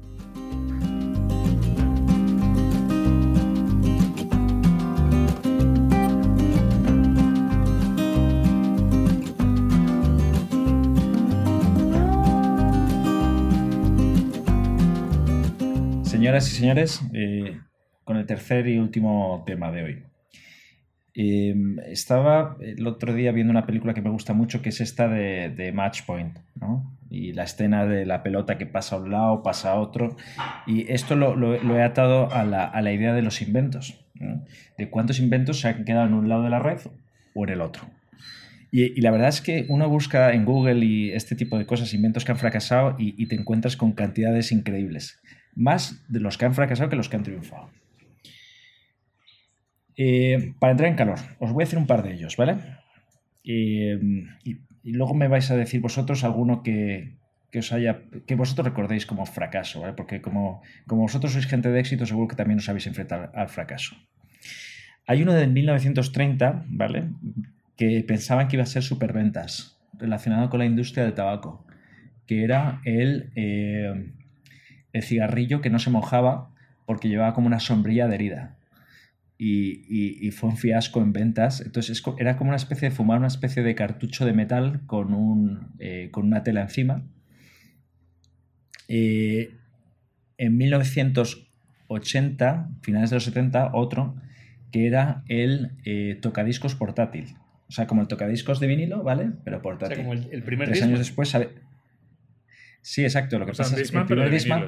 [16.04, 17.60] Señoras y señores, eh,
[18.04, 20.11] con el tercer y último tema de hoy.
[21.14, 21.54] Eh,
[21.88, 25.50] estaba el otro día viendo una película que me gusta mucho, que es esta de,
[25.50, 25.72] de
[26.60, 26.98] ¿no?
[27.10, 30.16] Y la escena de la pelota que pasa a un lado, pasa a otro.
[30.66, 34.06] Y esto lo, he atado a la, idea de los inventos.
[34.78, 36.78] De cuántos inventos se han quedado en un lado de la red
[37.34, 37.84] o en el otro.
[38.70, 41.92] Y, y la verdad es que uno busca en Google y este tipo de cosas,
[41.92, 45.20] inventos que han fracasado, y, y te encuentras con cantidades increíbles.
[45.54, 47.68] Más de los que han fracasado que los que han triunfado.
[49.96, 52.56] Eh, para entrar en calor, os voy a decir un par de ellos, ¿vale?
[53.42, 53.90] Y,
[54.84, 57.14] luego me vais a decir vosotros alguno que,
[57.50, 59.92] que os haya, que vosotros recordéis como fracaso, ¿vale?
[59.92, 63.48] Porque como, como vosotros sois gente de éxito, seguro que también os habéis enfrentado al
[63.48, 63.96] fracaso.
[65.06, 67.10] Hay uno de 1930, ¿vale?
[67.76, 71.66] Que pensaban que iba a ser superventas, relacionado con la industria del tabaco,
[72.26, 74.10] que era el, eh,
[74.92, 76.50] el cigarrillo que no se mojaba
[76.86, 78.56] porque llevaba como una sombrilla adherida.
[79.44, 81.62] Y, y- y fue un fiasco en ventas.
[81.62, 85.72] Entonces era como una especie de fumar una especie de cartucho de metal con, un,
[85.80, 87.02] eh, con una tela encima.
[88.88, 89.54] Eh,
[90.38, 94.16] en 1980, finales de los 70, otro
[94.70, 97.34] que era el eh, tocadiscos portátil.
[97.68, 99.30] O sea, como el tocadiscos de vinilo, ¿vale?
[99.44, 99.96] Pero O portátil.
[99.96, 100.88] sea, como el, el primer Tres disco.
[100.88, 101.36] años después.
[102.80, 103.38] Sí, exacto.
[103.38, 104.66] Lo que O sea, pasa es que el primer Discman.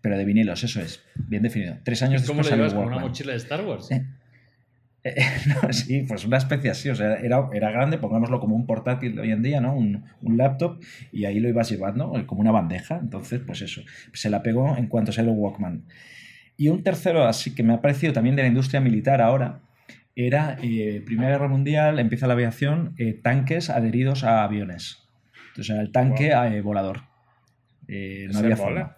[0.00, 1.02] Pero de vinilos, eso es.
[1.14, 1.76] Bien definido.
[1.84, 2.74] Tres años ¿Cómo después lo salió llevas?
[2.74, 3.90] ¿Con una mochila de Star Wars?
[3.90, 4.04] Eh,
[5.02, 5.14] Eh,
[5.62, 9.14] no, sí, pues una especie así, o sea, era, era grande, pongámoslo como un portátil
[9.14, 9.74] de hoy en día, ¿no?
[9.74, 10.78] Un, un laptop,
[11.10, 12.98] y ahí lo ibas llevando eh, como una bandeja.
[12.98, 13.82] Entonces, pues eso,
[14.12, 15.84] se la pegó en cuanto salió Walkman.
[16.58, 19.60] Y un tercero, así que me ha parecido también de la industria militar ahora,
[20.14, 24.98] era eh, Primera Guerra Mundial, empieza la aviación, eh, tanques adheridos a aviones.
[25.58, 27.02] Sea, el tanque eh, volador.
[27.88, 28.96] Eh, no había forma.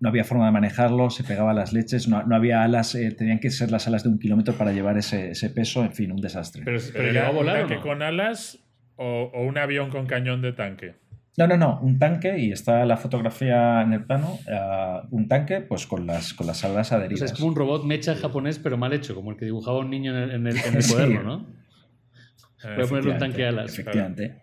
[0.00, 3.10] No había forma de manejarlo, se pegaba a las leches, no, no había alas, eh,
[3.12, 6.12] tenían que ser las alas de un kilómetro para llevar ese, ese peso, en fin,
[6.12, 6.62] un desastre.
[6.64, 7.80] Pero, ¿Pero pero era llegó a un volar o tanque no?
[7.82, 8.58] con alas
[8.96, 10.94] o, o un avión con cañón de tanque?
[11.38, 15.60] No, no, no, un tanque, y está la fotografía en el plano, eh, un tanque
[15.60, 17.18] pues con las, con las alas O adheridas.
[17.20, 19.90] sea, es como un robot mecha japonés, pero mal hecho, como el que dibujaba un
[19.90, 20.92] niño en el, en el- en el Sí.
[20.94, 21.46] cuaderno, ¿no?
[22.64, 23.70] Eh, Voy a ponerle un tanque alas.
[23.78, 24.36] Efectivamente.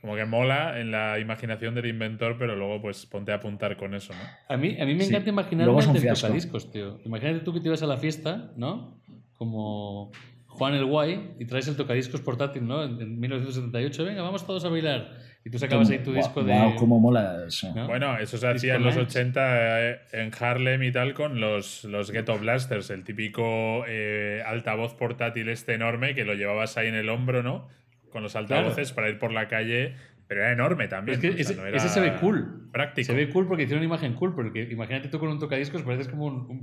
[0.00, 3.94] Como que mola en la imaginación del inventor, pero luego pues ponte a apuntar con
[3.94, 4.20] eso, ¿no?
[4.54, 5.10] A mí, a mí me Sí.
[5.10, 6.98] encanta imaginarme Luego tocadiscos, tío.
[7.04, 8.98] Imagínate tú que te ibas a la fiesta, ¿no?
[9.34, 10.10] Como
[10.46, 12.84] Juan el Guay y traes el tocadiscos portátil, ¿no?
[12.84, 15.10] En, en 1978, venga, vamos todos a bailar.
[15.42, 16.52] Y tú sacabas ahí tu disco de...
[16.52, 17.72] guau, cómo mola eso.
[17.74, 17.86] ¿no?
[17.86, 19.16] Bueno, eso se hacía en los Nights.
[19.16, 24.92] 80 eh, en Harlem y tal con los, los Ghetto Blasters, el típico eh, altavoz
[24.94, 27.68] portátil este enorme que lo llevabas ahí en el hombro, ¿no?
[28.10, 29.94] Con los altavoces para ir por la calle,
[30.26, 31.16] pero era enorme también.
[31.16, 32.68] Es que o sea, ese, no era ese se ve cool.
[32.72, 33.06] Práctico.
[33.06, 36.08] Se ve cool porque tiene una imagen cool, porque imagínate tú con un tocadiscos, pareces
[36.08, 36.62] como un- un-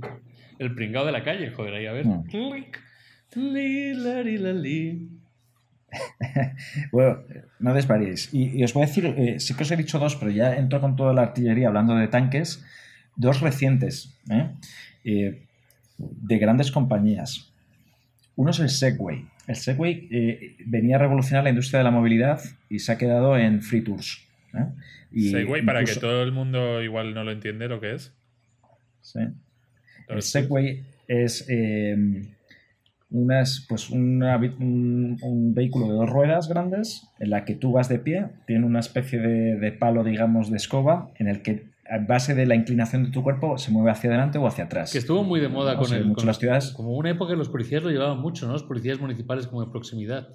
[0.58, 2.06] el pringao de la calle, joder, ahí a ver.
[2.06, 2.24] Mm.
[3.34, 4.22] La,
[4.52, 5.08] li.
[6.92, 7.18] Bueno,
[7.58, 8.32] no desvariéis.
[8.32, 10.54] Y, y os voy a decir, eh, sí que os he dicho dos, pero ya
[10.56, 12.64] entro con toda la artillería hablando de tanques,
[13.16, 14.50] dos recientes, ¿eh?
[15.04, 15.42] Eh,
[15.98, 17.52] de grandes compañías.
[18.36, 19.26] Uno es el Segway.
[19.48, 23.36] El Segway eh, venía a revolucionar la industria de la movilidad y se ha quedado
[23.36, 24.22] en free tours.
[24.52, 24.66] ¿eh?
[25.10, 28.12] Y Segway, para que todo el mundo igual no lo entiende lo que es.
[29.00, 29.20] Sí.
[30.06, 31.96] El Segway es eh,
[33.10, 37.88] unas, pues una un, un vehículo de dos ruedas grandes en la que tú vas
[37.88, 41.98] de pie, tiene una especie de, de palo, digamos, de escoba, en el que a
[41.98, 44.92] base de la inclinación de tu cuerpo se mueve hacia adelante o hacia atrás.
[44.92, 46.12] Que estuvo muy de moda No con el.
[46.12, 46.70] con las ciudades.
[46.72, 48.52] Como una época que los policías lo llevaban mucho, ¿no?
[48.52, 50.28] Los policías municipales como de proximidad.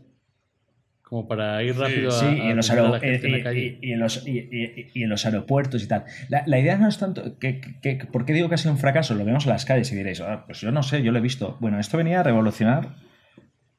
[1.03, 2.99] Como para ir Sí, rápido a, Sí, y a en, los atender a aero- la
[2.99, 3.79] gente en y- la calle.
[3.81, 6.05] y- y en los, y- y- y en los aeropuertos y tal.
[6.29, 7.37] La, la idea no es tanto.
[7.37, 9.13] Que, que- que- ¿Por qué digo que ha sido un fracaso?
[9.13, 11.21] Lo vemos en las calles y diréis, "Ah, pues yo no sé, yo lo he
[11.21, 11.57] visto.
[11.59, 12.95] Bueno, esto venía a revolucionar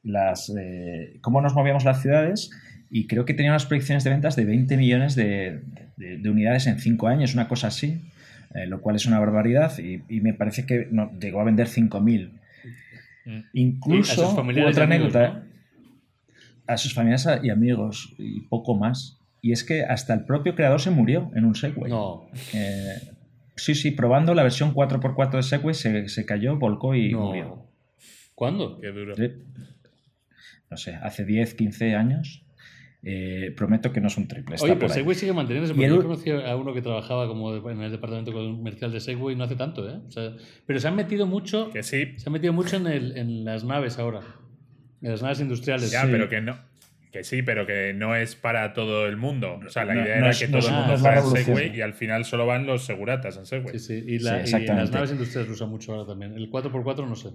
[0.03, 2.51] las, eh, cómo nos movíamos las ciudades
[2.89, 6.67] y creo que tenía unas proyecciones de ventas de 20 millones de, de- de unidades
[6.67, 8.01] en 5 años, una cosa así,
[8.53, 11.67] eh, lo cual es una barbaridad y, y me parece que no, llegó a vender
[11.67, 12.29] 5.000.
[13.25, 13.39] Mm.
[13.53, 15.55] Incluso, Y a sus familiares otra y amigos, anécdota, ¿no?
[16.67, 19.19] a sus familiares y amigos y poco más.
[19.41, 21.91] Y es que hasta el propio creador se murió en un Segway.
[21.91, 22.95] No, Eh,
[23.55, 27.43] sí, sí, probando la versión 4x4 de Segway se, se cayó, volcó y murió.
[27.45, 27.65] no.
[28.35, 28.79] ¿Cuándo?
[28.79, 29.15] Qué duro.
[29.15, 29.31] Sí.
[30.69, 32.44] No sé, hace 10, 15 años.
[33.07, 34.55] Eh, prometo que no es un triple.
[34.59, 34.89] Oye, pero.
[34.89, 35.73] Segway sigue manteniéndose.
[35.75, 39.35] Porque el- yo conocí a uno que trabajaba como en el departamento comercial de Segway
[39.35, 39.99] no hace tanto, ¿eh?
[40.07, 40.33] O sea,
[40.65, 41.69] pero se han metido mucho.
[41.69, 44.21] Que sí, Se han metido mucho en, el- en las naves ahora.
[45.03, 45.91] En las naves industriales.
[45.91, 46.07] ya, Sí.
[46.09, 46.57] pero que no.
[47.11, 49.59] Que sí, pero que no es para todo el mundo.
[49.65, 51.25] O sea, la No- idea no era es- que no todo el mundo fuera en.
[51.27, 53.77] Segway y al final solo van los seguratas en Segway.
[53.77, 54.03] Sí, sí.
[54.07, 56.33] Y, la- Sí, y en las naves industriales lo usan mucho ahora también.
[56.33, 57.29] El 4x4 no sé.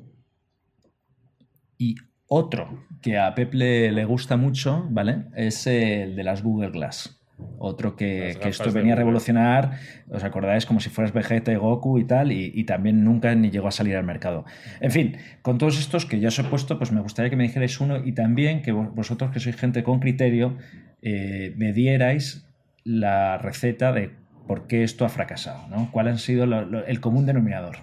[1.78, 1.94] Y
[2.32, 5.24] otro que a Pep le, le gusta mucho, ¿vale?
[5.34, 7.16] Es el de las Google Glass.
[7.58, 9.72] Otro que, esto venía a revolucionar,
[10.10, 13.50] os acordáis, como si fueras Vegeta y Goku y tal, y, y también nunca ni
[13.50, 14.44] llegó a salir al mercado.
[14.80, 17.42] En fin, con todos estos que ya os he puesto, pues me gustaría que me
[17.44, 20.56] dijerais uno y también que vos- vosotros, que sois gente con criterio,
[21.02, 22.46] eh, me dierais
[22.84, 24.10] la receta de
[24.46, 25.90] por qué esto ha fracasado, ¿no?
[25.92, 27.76] ¿Cuál ha sido lo- lo- el común denominador?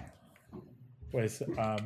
[1.10, 1.76] Pues a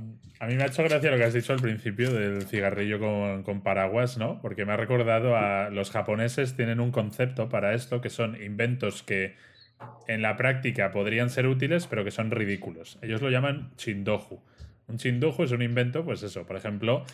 [0.47, 3.63] mí me ha hecho gracia lo que has dicho al principio del cigarrillo con, con
[3.63, 4.41] paraguas, ¿no?
[4.43, 9.03] Porque me ha recordado a los japoneses tienen un concepto para esto que son inventos
[9.03, 9.37] que
[10.09, 12.99] en la práctica podrían ser útiles, pero que son ridículos.
[13.03, 14.43] Ellos lo llaman chindoju.
[14.89, 17.05] Un chindoju es un invento, pues eso, por ejemplo,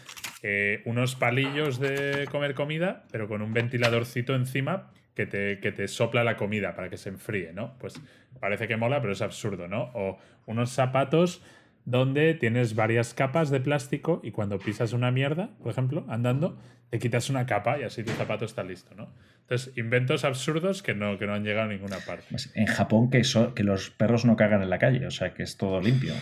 [0.42, 5.88] eh, unos palillos de comer comida, pero con un ventiladorcito encima que te, que te
[5.88, 7.76] sopla la comida para que se enfríe, ¿no?
[7.78, 8.00] Pues
[8.40, 9.90] parece que mola, pero es absurdo, ¿no?
[9.94, 11.42] O unos zapatos
[11.84, 16.58] donde tienes varias capas de plástico y cuando pisas una mierda, por ejemplo, andando,
[16.90, 19.12] te quitas una capa y así tu zapato está listo, ¿no?
[19.42, 22.24] Entonces, inventos absurdos que no, que no han llegado a ninguna parte.
[22.30, 25.32] Pues en Japón que, so- que los perros no cagan en la calle, o sea
[25.32, 26.12] que es todo limpio.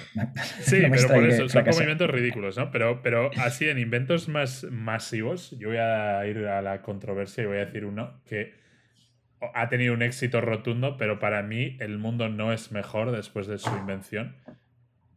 [0.60, 2.70] Sí, No pero por eso, son como inventos ridículos, ¿no?
[2.70, 7.46] Pero, pero así en inventos más masivos, yo voy a ir a la controversia y
[7.46, 8.54] voy a decir uno que
[9.54, 13.58] ha tenido un éxito rotundo, pero para mí el mundo no es mejor después de
[13.58, 14.36] su invención.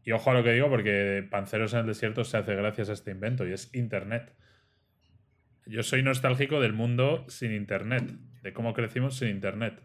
[0.10, 2.93] Y ojo a lo que digo, porque Panceros en el Desierto se hace gracias a
[2.93, 4.34] este invento y es Internet.
[5.68, 9.84] Yo soy nostálgico del mundo sin Internet, de cómo crecimos sin Internet.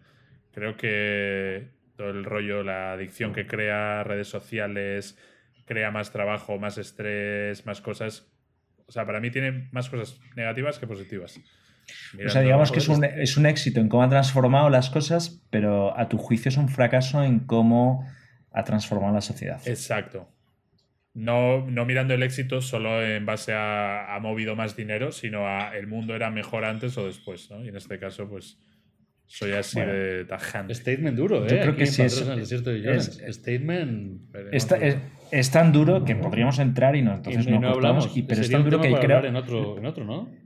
[0.50, 5.18] Creo que todo el rollo, la adicción que crea, redes sociales,
[5.66, 8.26] crea más trabajo, más estrés, más cosas.
[8.86, 11.38] O sea, para mí tiene más cosas negativas que positivas.
[12.24, 15.44] o sea, digamos que es un, es un éxito en cómo ha transformado las cosas,
[15.50, 18.08] pero a tu juicio es un fracaso en cómo
[18.54, 19.60] ha transformado la sociedad.
[19.66, 20.28] Exacto.
[21.12, 25.76] No, no mirando el éxito solo en base a ha movido más dinero, sino a
[25.76, 27.64] el mundo era mejor antes o después, ¿no?
[27.64, 28.58] Y en este caso, pues
[29.26, 30.74] soy así de tajante.
[30.74, 31.50] Statement duro, ¿eh?
[31.50, 34.22] Yo creo que sí es, el desierto de es, Statement.
[35.30, 38.16] Es, tan duro que podríamos entrar y no, entonces no, hablamos.
[38.16, 39.24] Y, pero es tan duro que creo.
[39.24, 40.43] En otro, en otro, ¿no?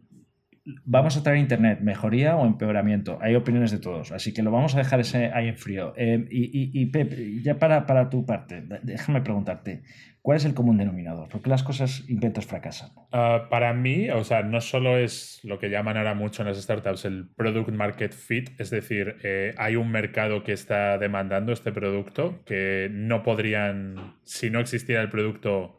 [0.84, 3.18] Vamos a traer Internet, mejoría o empeoramiento.
[3.20, 5.94] Hay opiniones de todos, así que lo vamos a dejar ese ahí en frío.
[5.96, 9.82] Eh, y, y, Pep, ya para, para tu parte, déjame preguntarte,
[10.20, 11.28] ¿cuál es el común denominador?
[11.28, 12.90] ¿Por qué las cosas, inventos fracasan?
[13.12, 16.60] Ah, para mí, o sea, no solo es lo que llaman ahora mucho en las
[16.60, 21.72] startups el product market fit, es decir, eh, hay un mercado que está demandando este
[21.72, 25.78] producto que no podrían, si no existiera el producto,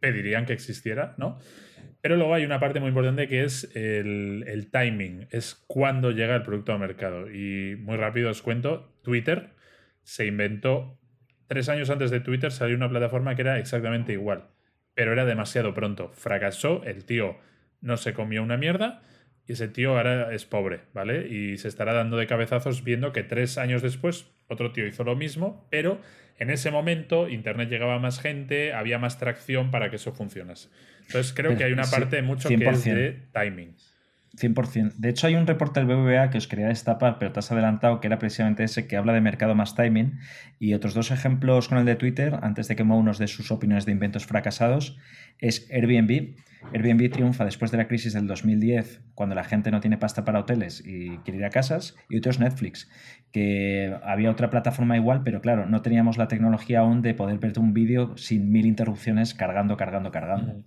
[0.00, 1.38] pedirían que existiera, ¿no?
[2.00, 6.42] Pero luego hay una parte muy importante que es el, timing, es cuándo llega el
[6.42, 7.30] producto al mercado.
[7.30, 9.50] Y muy rápido os cuento, Twitter
[10.02, 10.98] se inventó
[11.46, 14.48] tres años antes de Twitter, salió una plataforma que era exactamente igual,
[14.94, 16.10] pero era demasiado pronto.
[16.14, 17.38] Fracasó, el tío
[17.82, 19.02] no se comió una mierda
[19.46, 21.28] y ese tío ahora es pobre, ¿vale?
[21.28, 25.16] Y se estará dando de cabezazos viendo que tres años después otro tío hizo lo
[25.16, 26.00] mismo, pero
[26.38, 30.68] en ese momento Internet llegaba a más gente, había más tracción para que eso funcionase.
[31.06, 33.74] Entonces creo que hay una parte mucho que es de timing.
[34.36, 34.94] 100%.
[34.96, 38.00] De hecho, hay un reporte del BBVA que os quería destapar, pero te has adelantado,
[38.00, 40.18] que era precisamente ese que habla de mercado más timing.
[40.58, 43.50] Y otros dos ejemplos con el de Twitter, antes de que Mo nos dé sus
[43.50, 44.96] opiniones de inventos fracasados,
[45.38, 46.36] es Airbnb.
[46.72, 50.40] Airbnb triunfa después de la crisis del 2010, cuando la gente no tiene pasta para
[50.40, 51.96] hoteles y quiere ir a casas.
[52.08, 52.88] Y otro es Netflix,
[53.32, 57.60] que había otra plataforma igual, pero claro, no teníamos la tecnología aún de poder verte
[57.60, 60.64] un vídeo sin mil interrupciones cargando, cargando, cargando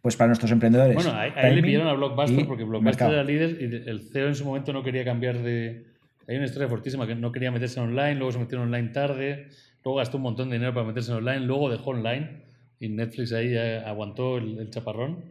[0.00, 0.94] pues para nuestros emprendedores.
[0.94, 4.44] Bueno, ahí, le pidieron a Blockbuster porque Blockbuster era líder y el CEO en su
[4.44, 5.86] momento no quería cambiar de...
[6.26, 8.88] Hay una historia fortísima que no quería meterse en online, luego se metió en online
[8.90, 9.48] tarde,
[9.82, 12.42] luego gastó un montón de dinero para meterse en online, luego dejó online
[12.78, 15.24] y Netflix ahí aguantó el, chaparrón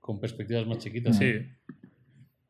[0.00, 1.16] con perspectivas más chiquitas.
[1.16, 1.46] Sí.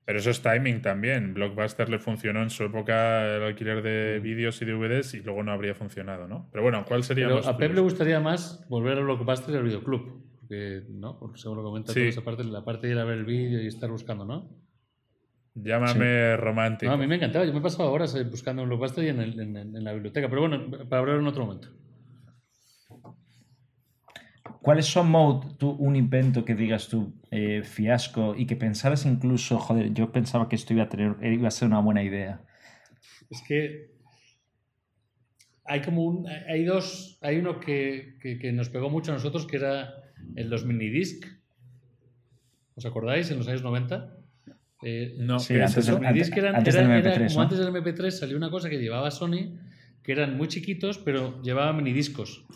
[0.07, 1.35] Pero eso es timing también.
[1.35, 5.53] Blockbuster le funcionó en su época el alquiler de vídeos y DVDs y luego no
[5.53, 6.49] habría funcionado, ¿no?
[6.51, 9.63] Pero bueno, ¿cuál sería Pero A Pep le gustaría más volver a Blockbuster y al
[9.63, 11.17] videoclub que, ¿no?
[11.17, 13.69] Porque seguro comenta toda esa parte, la parte de ir a ver el vídeo y
[13.69, 14.51] estar buscando, ¿no?
[15.55, 16.91] Llámame romántico.
[16.91, 17.45] a mí me encantaba.
[17.45, 20.29] Yo me he pasado horas buscando un blockbuster y en, en, la biblioteca.
[20.29, 21.69] Pero bueno, para hablar en otro momento.
[24.61, 29.59] ¿Cuáles son, Mode, tú, un invento que digas tú, eh, fiasco, y que pensaras incluso,
[29.59, 32.43] joder, yo pensaba que esto iba a, tener, iba a ser una buena idea?
[33.31, 33.91] Es que
[35.65, 39.47] hay como un, hay dos, hay uno que, que, que nos pegó mucho a nosotros,
[39.47, 40.00] que era
[40.37, 41.27] en los minidisc.
[42.75, 43.31] ¿Os acordáis?
[43.31, 44.17] En los años 90.
[44.83, 47.29] Eh, no, sí, antes, los minidisc eran, antes del MP3.
[47.29, 49.59] como antes del MP3 salió una cosa que llevaba Sony,
[50.03, 52.47] que eran muy chiquitos, pero llevaba minidiscos.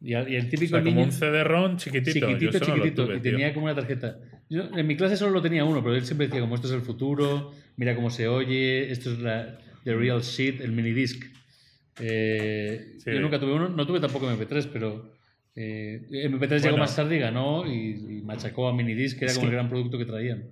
[0.00, 2.28] Y, el típico o sea, como un CD-ROM chiquitito.
[2.28, 3.14] Chiquitito, chiquitito.
[3.14, 4.18] y tenía como una tarjeta.
[4.48, 6.74] Yo, en mi clase solo lo tenía uno, pero él siempre decía como esto es
[6.74, 11.24] el futuro, mira cómo se oye, esto es la the real shit, el minidisc.
[12.00, 15.17] Eh, Yo nunca tuve uno, no tuve tampoco MP3, pero
[15.60, 19.52] eh, MP3 llegó más tarde y ganó y, machacó a Minidisc, que era como el
[19.52, 20.50] gran producto que traían.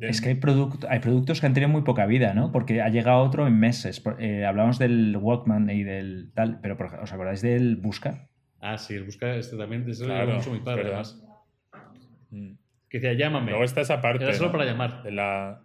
[0.00, 0.40] Es que hay,
[0.88, 2.50] hay productos que han tenido muy poca vida, ¿no?
[2.50, 4.02] Porque ha llegado otro en meses.
[4.18, 8.28] Eh, hablamos del Walkman y del tal, pero ¿os acordáis del Busca?
[8.60, 11.22] Ah, sí, el Busca este también, eso claro, mucho mi padre, además.
[12.30, 12.54] Mm.
[12.88, 13.50] Que decía, llámame.
[13.50, 14.24] Luego está esa parte.
[14.24, 15.04] Era solo para llamar.
[15.04, 15.62] De la...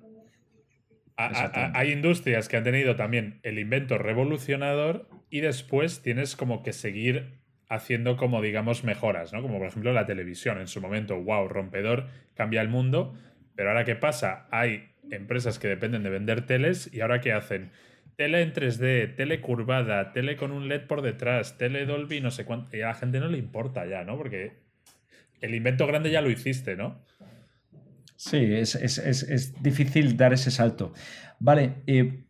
[1.15, 7.44] hay industrias que han tenido también el invento revolucionador y después tienes como que seguir
[7.69, 9.41] haciendo como, digamos, mejoras, ¿no?
[9.41, 10.59] Como por ejemplo la televisión.
[10.59, 13.15] En su momento, wow, rompedor, cambia el mundo.
[13.55, 14.47] Pero ahora, ¿qué pasa?
[14.51, 17.71] Hay empresas que dependen de vender teles y ahora, ¿qué hacen?
[18.15, 22.45] Tele en 3D, tele curvada, tele con un LED por detrás, tele Dolby, no sé
[22.45, 22.75] cuánto.
[22.75, 24.17] Y a la gente no le importa ya, ¿no?
[24.17, 24.53] Porque
[25.41, 27.03] el invento grande ya lo hiciste, ¿no?
[28.15, 30.93] Sí, es, es, es, es difícil dar ese salto.
[31.39, 32.23] Vale, eh,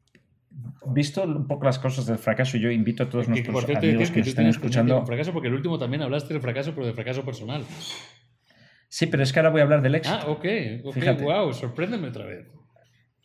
[0.88, 4.47] visto un poco las cosas del fracaso, yo invito a todos nuestros amigos que, estén
[4.47, 5.06] escuchando.
[5.06, 7.64] fracaso porque el último también hablaste del fracaso, pero de fracaso personal.
[8.88, 10.18] Sí, pero es que ahora voy a hablar del éxito.
[10.22, 10.45] Ah, ok,
[10.84, 12.47] ok, wow, sorpréndeme otra vez.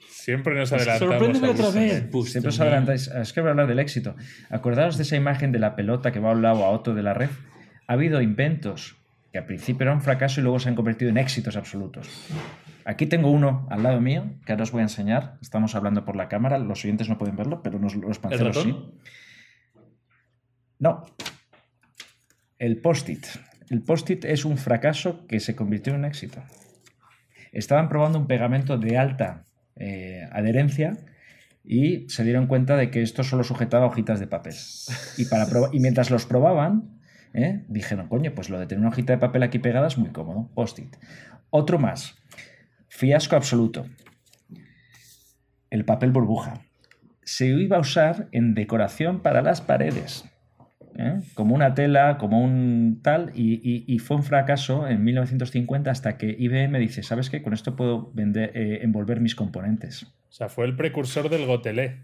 [0.09, 1.15] Siempre nos adelantamos.
[1.15, 2.09] Sorpréndeme otra vez.
[2.11, 3.09] Pues Siempre os adelantáis.
[3.09, 4.17] Es que voy a hablar del éxito.
[4.49, 7.03] Acordaos de esa imagen de la pelota que va a un lado a otro de
[7.03, 7.31] la red.
[7.87, 9.00] Ha habido inventos
[9.33, 12.09] que al principio eran un fracaso y luego se han convertido en éxitos absolutos.
[12.85, 15.39] Aquí tengo uno al lado mío que ahora os voy a enseñar.
[15.41, 18.63] Estamos hablando por la cámara, los oyentes no pueden verlo, pero nos- los ¿El panceros
[18.63, 18.75] sí.
[20.79, 21.05] No.
[22.59, 23.27] El post-it.
[23.69, 26.43] El post-it es un fracaso que se convirtió en un éxito.
[27.53, 29.45] Estaban probando un pegamento de alta
[29.77, 30.97] eh, adherencia
[31.65, 34.55] y se dieron cuenta de que esto solo sujetaba hojitas de papel.
[35.19, 37.00] Y, para proba- y mientras los probaban,
[37.35, 37.65] ¿eh?
[37.69, 40.49] dijeron, coño, pues lo de tener una hojita de papel aquí pegada es muy cómodo.
[40.55, 40.97] Post-it.
[41.51, 42.17] Otro más.
[42.89, 43.87] Fiasco absoluto.
[45.71, 46.63] El papel burbuja.
[47.23, 50.25] Se iba a usar en decoración para las paredes.
[50.97, 51.21] ¿eh?
[51.35, 56.35] como una tela, como un tal, y, y- fue un fracaso en 1950 hasta que
[56.39, 57.43] IBM dice, ¿sabes qué?
[57.43, 60.03] Con esto puedo eh, envolver mis componentes.
[60.03, 62.03] O sea, fue el precursor del gotelé.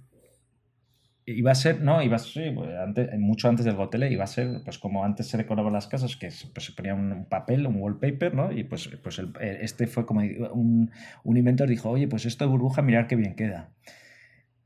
[1.29, 4.29] Iba a ser, no, iba a ser, sí, antes, mucho antes del Gotelé, iba a
[4.29, 7.66] ser, pues como antes se decoraban las casas, que se- pues, se ponía un, papel,
[7.66, 8.53] un wallpaper, ¿no?
[8.53, 10.93] Y pues, pues el- eh, este fue como un,
[11.24, 13.70] un inventor dijo, oye, pues esto de burbuja, mirar qué bien queda.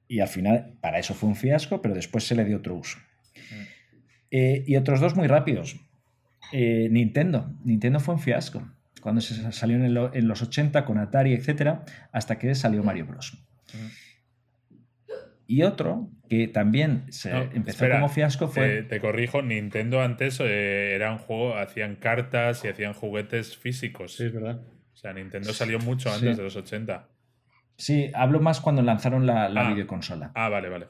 [0.06, 2.98] Y al final, para eso fue un fiasco, pero después se le dio otro uso.
[4.30, 5.76] Eh, y otros dos muy rápidos.
[6.52, 7.54] Eh, Nintendo.
[7.64, 8.62] Nintendo fue un fiasco.
[9.00, 13.06] Cuando se salió en, el- en los 80 con Atari, etcétera, hasta que salió Mario
[13.06, 13.42] Bros.
[15.52, 18.84] Y otro que también se No, empezó espera, como fiasco fue.
[18.84, 24.14] te corrijo, Nintendo antes eh, era un juego, hacían cartas y hacían juguetes físicos.
[24.14, 24.60] Sí, es verdad.
[24.92, 26.14] O sea, Nintendo salió mucho Sí.
[26.20, 27.08] antes de los 80.
[27.76, 29.72] Sí, hablo más cuando lanzaron la, la Ah.
[29.72, 30.30] videoconsola.
[30.36, 30.86] Ah, vale, vale.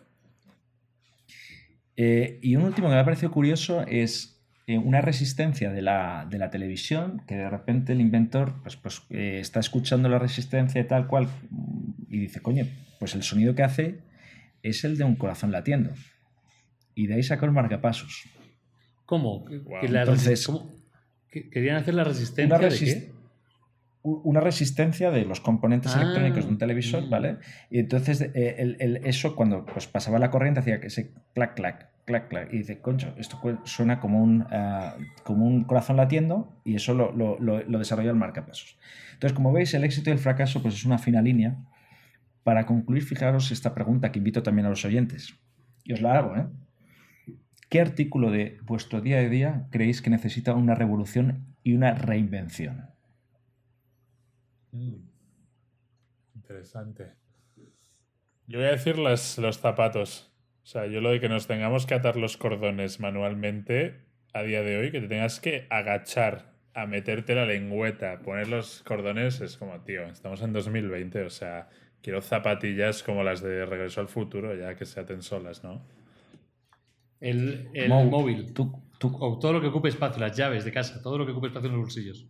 [1.97, 6.27] Eh, y un último que me ha parecido curioso es eh, una resistencia de la,
[6.31, 10.81] de la televisión, que de repente el inventor pues, pues, eh, está escuchando la resistencia
[10.81, 11.29] y tal cual,
[12.11, 12.67] y dice, coño,
[12.99, 13.99] pues el sonido que hace
[14.63, 15.91] es el de un corazón latiendo.
[16.95, 18.25] Y de ahí sacó el marcapasos.
[19.07, 19.45] ¿Cómo?
[19.89, 20.49] La Entonces-
[21.31, 23.13] ¿Querían hacer la resistencia Una, de resis- qué?
[24.03, 27.09] u- una resistencia de los componentes Ah, electrónicos de un televisor.
[27.09, 27.37] ¿vale?
[27.71, 31.55] Y entonces eh, el- el- eso cuando pues, pasaba la corriente hacía que ese clac,
[31.55, 32.53] clac, clac, clac.
[32.53, 37.13] Y dice, concho, esto suena como un, ah, como un corazón latiendo y eso lo,
[37.13, 38.77] lo, lo, lo desarrolló el marcapasos.
[39.13, 41.57] Entonces, como veis, el éxito y el fracaso pues, es una fina línea.
[42.51, 45.39] Para concluir, fijaros esta pregunta que invito también a los oyentes.
[45.85, 46.49] Y os la hago, ¿eh?
[47.69, 52.89] ¿Qué artículo de vuestro día a día creéis que necesita una revolución y una reinvención?
[54.73, 54.97] Mm.
[56.35, 57.13] Interesante.
[58.49, 60.35] Yo voy a decir las- los zapatos.
[60.65, 64.63] O sea, yo lo de que nos tengamos que atar los cordones manualmente a día
[64.63, 69.57] de hoy, que te tengas que agachar a meterte la lengüeta, poner los cordones, es
[69.57, 71.69] como, tío, estamos en 2020, o sea,
[72.03, 75.83] quiero zapatillas como las de Regreso al Futuro, ya que se aten solas, ¿no?
[77.21, 78.53] El, el móvil.
[78.55, 81.33] Tú, tú, O todo lo que ocupe espacio, las llaves de casa, todo lo que
[81.33, 82.27] ocupe espacio en los bolsillos.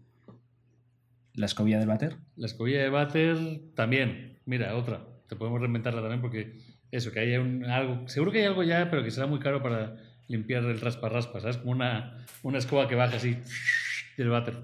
[1.34, 2.16] la escobilla del váter.
[2.36, 3.36] La escobilla de váter
[3.74, 4.38] también.
[4.44, 5.06] Mira, otra.
[5.28, 6.58] Te podemos reinventarla también porque
[6.90, 8.08] eso, que haya un, algo.
[8.08, 9.96] Seguro que hay algo ya, pero que será muy caro para
[10.26, 11.58] limpiar el raspa-raspa, ¿sabes?
[11.58, 13.36] Como una, una escoba que baja así
[14.16, 14.56] del váter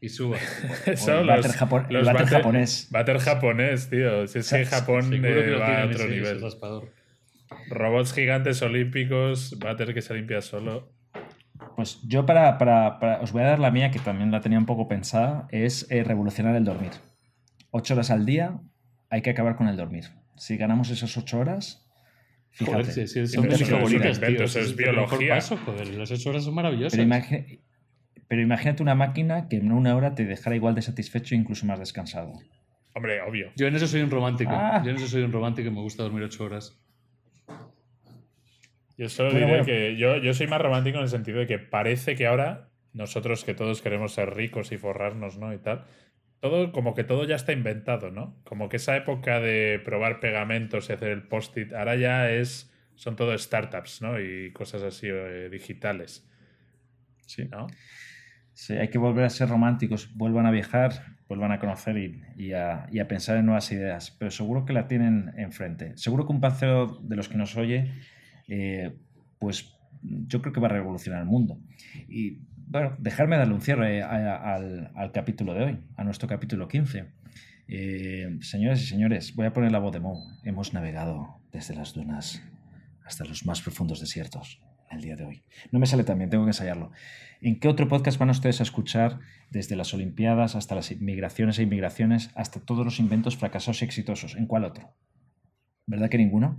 [0.00, 0.36] y suba.
[0.86, 2.88] El váter japo- el váter japonés.
[2.90, 4.26] Váter japonés, tío.
[4.26, 6.40] Si es que Japón eh, va a otro nivel.
[7.70, 10.92] Robots gigantes olímpicos, váter que se limpia solo.
[11.74, 14.58] Pues yo para, para- para- os voy a dar la mía, que también la tenía
[14.58, 16.90] un poco pensada, es eh, revolucionar el dormir.
[17.70, 18.58] Ocho horas al día,
[19.10, 20.04] hay que acabar con el dormir.
[20.36, 21.86] Si ganamos esas ocho horas,
[22.50, 22.84] fíjate.
[22.84, 24.44] Joder, siempre son de mis es favoritas, tío.
[24.44, 25.34] eso biología.
[25.34, 25.88] paso, joder.
[25.88, 26.98] Las ocho horas son maravillosas.
[26.98, 27.46] pero,
[28.28, 31.66] pero imagínate una máquina que en una hora te dejara igual de satisfecho e incluso
[31.66, 32.32] más descansado.
[32.94, 33.52] Hombre, obvio.
[33.56, 34.52] Yo en eso soy un romántico.
[34.54, 34.82] Ah.
[34.84, 36.80] Yo en eso soy un romántico y me gusta dormir ocho horas.
[38.96, 39.66] Yo solo Bueno, diré bueno.
[39.66, 43.44] que yo, yo soy más romántico en el sentido de que parece que ahora nosotros
[43.44, 45.52] que todos queremos ser ricos y forrarnos, ¿no?
[45.52, 45.84] Y tal.
[46.40, 48.40] Todo, como que todo ya está inventado, ¿no?
[48.44, 52.72] Como que esa época de probar pegamentos y hacer el post-it, ahora ya es.
[52.94, 54.18] Son todo startups, ¿no?
[54.18, 56.26] Y cosas así eh, digitales.
[57.26, 57.44] Sí.
[57.50, 57.66] ¿no?
[58.56, 61.98] Sí, hay que volver a ser románticos, vuelvan a viajar, vuelvan a conocer
[62.38, 65.92] y, a, pensar en nuevas ideas, pero seguro que la tienen enfrente.
[65.98, 67.92] Seguro que un pancero de los que nos oye,
[68.48, 68.96] eh,
[69.38, 71.60] pues yo creo que va a revolucionar el mundo.
[72.08, 76.66] Y bueno, dejarme darle un cierre a- al, al capítulo de hoy, a nuestro capítulo
[76.66, 77.12] 15.
[77.68, 80.18] Eh, señores y señores, voy a poner la voz de Mo.
[80.44, 82.42] Hemos navegado desde las dunas
[83.04, 84.62] hasta los más profundos desiertos.
[84.90, 85.42] Al día de hoy.
[85.72, 86.92] No me sale tan bien, tengo que ensayarlo.
[87.40, 89.20] ¿En qué otro podcast van ustedes a escuchar
[89.50, 94.36] desde las Olimpiadas hasta las migraciones e inmigraciones hasta todos los inventos fracasados y exitosos?
[94.36, 94.94] ¿En cuál otro?
[95.86, 96.58] ¿Verdad que ninguno?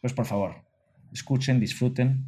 [0.00, 0.64] Pues por favor,
[1.12, 2.26] escuchen, disfruten,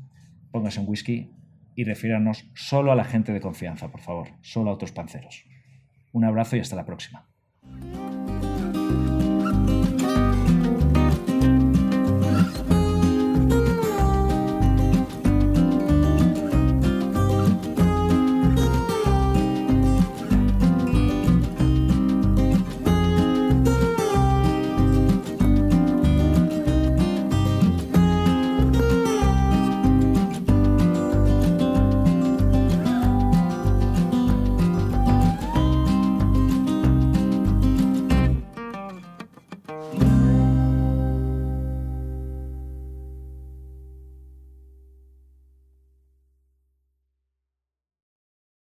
[0.51, 1.31] pónganse un whisky
[1.75, 5.45] y refiéranos solo a la gente de confianza, por favor, solo a otros panceros.
[6.13, 7.29] Un abrazo y hasta la próxima.